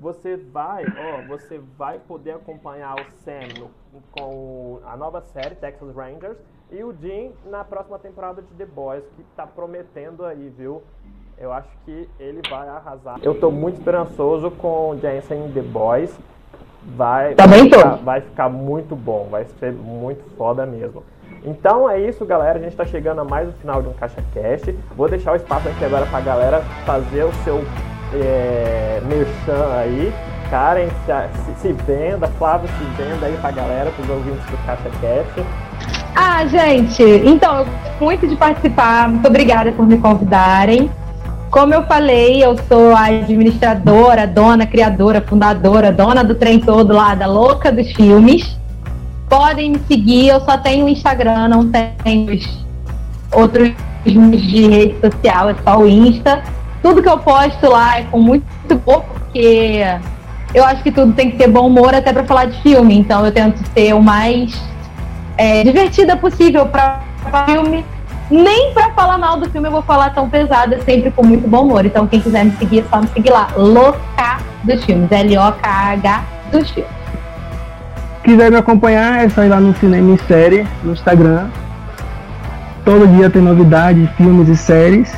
você 0.00 0.36
vai, 0.36 0.84
ó, 0.84 1.28
você 1.28 1.60
vai 1.76 1.98
poder 1.98 2.32
acompanhar 2.32 2.94
o 2.94 3.10
Sam 3.22 3.48
no, 3.58 3.70
com 4.10 4.80
a 4.86 4.96
nova 4.96 5.20
série 5.20 5.54
Texas 5.54 5.94
Rangers 5.94 6.38
e 6.72 6.82
o 6.82 6.92
Jim 6.92 7.32
na 7.44 7.64
próxima 7.64 7.98
temporada 7.98 8.40
de 8.40 8.48
The 8.54 8.64
Boys, 8.64 9.04
que 9.16 9.22
tá 9.36 9.46
prometendo 9.46 10.24
aí, 10.24 10.52
viu? 10.56 10.82
Eu 11.36 11.52
acho 11.52 11.68
que 11.84 12.08
ele 12.18 12.40
vai 12.48 12.68
arrasar. 12.68 13.18
Eu 13.22 13.38
tô 13.38 13.50
muito 13.50 13.78
esperançoso 13.78 14.50
com 14.52 14.96
Jensen 15.00 15.46
em 15.46 15.52
The 15.52 15.62
Boys. 15.62 16.18
Vai, 16.82 17.34
Também 17.34 17.68
vai, 17.68 17.78
ficar, 17.78 17.96
vai 17.96 18.20
ficar 18.22 18.48
muito 18.48 18.96
bom, 18.96 19.28
vai 19.30 19.44
ser 19.44 19.72
muito 19.72 20.24
foda 20.36 20.64
mesmo. 20.64 21.02
Então 21.44 21.88
é 21.88 22.00
isso, 22.00 22.24
galera. 22.24 22.58
A 22.58 22.62
gente 22.62 22.72
está 22.72 22.84
chegando 22.84 23.20
a 23.20 23.24
mais 23.24 23.48
um 23.48 23.52
final 23.52 23.82
de 23.82 23.88
um 23.88 23.92
Caixa 23.94 24.22
Cast. 24.32 24.72
Vou 24.96 25.08
deixar 25.08 25.32
o 25.32 25.36
espaço 25.36 25.68
aqui 25.68 25.84
agora 25.84 26.06
para 26.06 26.18
a 26.18 26.22
galera 26.22 26.60
fazer 26.84 27.24
o 27.24 27.32
seu 27.44 27.60
é, 28.14 29.00
merchan 29.06 29.72
aí. 29.76 30.12
Karen, 30.50 30.88
se, 31.06 31.62
se, 31.62 31.72
venda, 31.72 32.26
Flávio, 32.38 32.68
se 32.68 33.02
venda 33.02 33.26
aí 33.26 33.36
para 33.40 33.50
a 33.50 33.52
galera, 33.52 33.90
para 33.90 34.02
os 34.02 34.10
ouvintes 34.10 34.44
do 34.46 34.56
Caixa 34.66 34.90
Cast. 35.00 35.46
Ah, 36.16 36.44
gente, 36.44 37.02
então, 37.24 37.64
muito 38.00 38.26
de 38.26 38.34
participar. 38.34 39.08
Muito 39.08 39.28
obrigada 39.28 39.70
por 39.70 39.86
me 39.86 39.96
convidarem. 39.98 40.90
Como 41.50 41.74
eu 41.74 41.84
falei, 41.84 42.44
eu 42.44 42.56
sou 42.68 42.94
a 42.94 43.06
administradora, 43.06 44.26
dona, 44.26 44.66
criadora, 44.66 45.20
fundadora, 45.20 45.92
dona 45.92 46.22
do 46.22 46.34
trem 46.34 46.60
todo 46.60 46.92
lá, 46.92 47.14
da 47.14 47.26
louca 47.26 47.70
dos 47.70 47.90
filmes. 47.92 48.56
Podem 49.28 49.72
me 49.72 49.80
seguir, 49.86 50.28
eu 50.28 50.40
só 50.40 50.58
tenho 50.58 50.88
Instagram, 50.88 51.48
não 51.48 51.68
tenho 51.70 52.40
outros 53.32 53.72
de 54.04 54.68
rede 54.68 54.96
social, 55.00 55.50
é 55.50 55.54
só 55.64 55.78
o 55.78 55.88
Insta. 55.88 56.42
Tudo 56.82 57.02
que 57.02 57.08
eu 57.08 57.18
posto 57.18 57.68
lá 57.68 57.98
é 57.98 58.04
com 58.04 58.18
muito 58.18 58.44
pouco, 58.84 59.08
porque 59.20 59.82
eu 60.54 60.64
acho 60.64 60.82
que 60.82 60.90
tudo 60.90 61.12
tem 61.12 61.30
que 61.30 61.36
ter 61.36 61.48
bom 61.48 61.66
humor 61.66 61.94
até 61.94 62.12
para 62.12 62.24
falar 62.24 62.46
de 62.46 62.60
filme. 62.62 62.98
Então 62.98 63.24
eu 63.24 63.32
tento 63.32 63.62
ser 63.74 63.94
o 63.94 64.02
mais 64.02 64.60
é, 65.36 65.62
divertida 65.62 66.16
possível 66.16 66.66
para 66.66 67.00
filme 67.46 67.84
nem 68.30 68.72
pra 68.72 68.90
falar 68.90 69.18
mal 69.18 69.36
do 69.38 69.50
filme 69.50 69.66
eu 69.66 69.72
vou 69.72 69.82
falar 69.82 70.10
tão 70.10 70.30
pesado, 70.30 70.74
é 70.74 70.78
sempre 70.80 71.10
com 71.10 71.26
muito 71.26 71.48
bom 71.48 71.64
humor. 71.64 71.84
Então, 71.84 72.06
quem 72.06 72.20
quiser 72.20 72.44
me 72.44 72.52
seguir, 72.52 72.80
é 72.80 72.84
só 72.88 73.00
me 73.00 73.08
seguir 73.08 73.30
lá. 73.30 73.48
Louca 73.56 74.38
dos 74.62 74.84
filmes. 74.84 75.10
L-O-K-H 75.10 76.24
dos 76.52 76.70
filmes. 76.70 76.92
Quiser 78.22 78.50
me 78.50 78.56
acompanhar, 78.56 79.24
é 79.24 79.28
só 79.28 79.42
ir 79.42 79.48
lá 79.48 79.58
no 79.58 79.74
Cinema 79.76 80.12
em 80.12 80.18
Série, 80.28 80.66
no 80.84 80.92
Instagram. 80.92 81.48
Todo 82.84 83.06
dia 83.08 83.28
tem 83.28 83.42
novidades, 83.42 84.08
filmes 84.16 84.48
e 84.48 84.56
séries. 84.56 85.12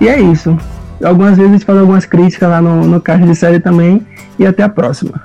E 0.00 0.08
é 0.08 0.18
isso. 0.18 0.56
Algumas 1.04 1.36
vezes 1.36 1.50
a 1.50 1.54
gente 1.54 1.64
faz 1.64 1.78
algumas 1.78 2.06
críticas 2.06 2.48
lá 2.48 2.60
no, 2.60 2.84
no 2.84 3.00
caixa 3.00 3.26
de 3.26 3.34
série 3.34 3.60
também. 3.60 4.06
E 4.38 4.46
até 4.46 4.62
a 4.62 4.68
próxima. 4.68 5.20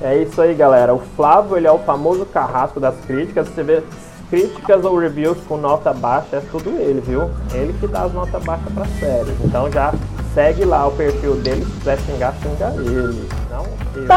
É 0.00 0.18
isso 0.18 0.40
aí, 0.40 0.54
galera. 0.54 0.94
O 0.94 0.98
Flávio, 1.16 1.56
ele 1.56 1.66
é 1.66 1.72
o 1.72 1.78
famoso 1.78 2.26
carrasco 2.26 2.78
das 2.78 2.94
críticas. 3.06 3.48
Você 3.48 3.62
vê 3.62 3.82
críticas 4.30 4.84
ou 4.84 4.98
reviews 4.98 5.38
com 5.46 5.56
nota 5.56 5.92
baixa 5.92 6.36
é 6.36 6.40
tudo 6.50 6.70
ele, 6.70 7.00
viu? 7.00 7.30
Ele 7.52 7.72
que 7.78 7.86
dá 7.86 8.02
as 8.02 8.12
notas 8.12 8.42
baixas 8.42 8.72
pra 8.72 8.84
série. 8.98 9.30
Então 9.44 9.70
já 9.70 9.94
segue 10.34 10.64
lá 10.64 10.86
o 10.88 10.92
perfil 10.92 11.36
dele, 11.36 11.64
se 11.64 11.70
quiser 11.70 11.98
xingar, 12.00 12.34
xinga 12.42 12.74
ele. 12.76 13.28
Não 13.50 13.64
eu. 13.94 14.08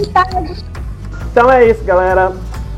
então 1.30 1.52
é 1.52 1.68
isso, 1.68 1.84
galera. 1.84 2.32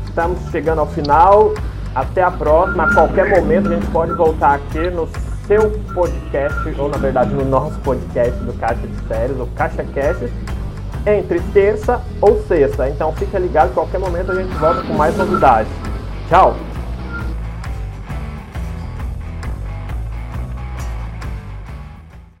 Estamos 0.05 0.39
chegando 0.51 0.79
ao 0.79 0.87
final. 0.87 1.53
Até 1.95 2.21
a 2.21 2.31
próxima. 2.31 2.83
A 2.83 2.93
qualquer 2.93 3.29
momento 3.29 3.67
a 3.67 3.75
gente 3.75 3.87
pode 3.87 4.13
voltar 4.13 4.55
aqui 4.55 4.89
no 4.89 5.07
seu 5.49 5.71
podcast, 5.95 6.75
ou 6.77 6.89
na 6.89 6.97
verdade 6.97 7.33
no 7.33 7.43
nosso 7.43 7.77
podcast 7.79 8.39
do 8.43 8.53
Caixa 8.53 8.85
de 8.85 9.07
Séries, 9.07 9.39
o 9.39 9.47
Caixa 9.47 9.83
Cast 9.83 10.31
entre 11.07 11.39
terça 11.51 11.99
ou 12.21 12.39
sexta. 12.43 12.87
Então 12.87 13.11
fica 13.13 13.39
ligado, 13.39 13.73
qualquer 13.73 13.99
momento 13.99 14.31
a 14.31 14.35
gente 14.35 14.53
volta 14.57 14.83
com 14.83 14.93
mais 14.93 15.17
novidades. 15.17 15.71
Tchau! 16.29 16.68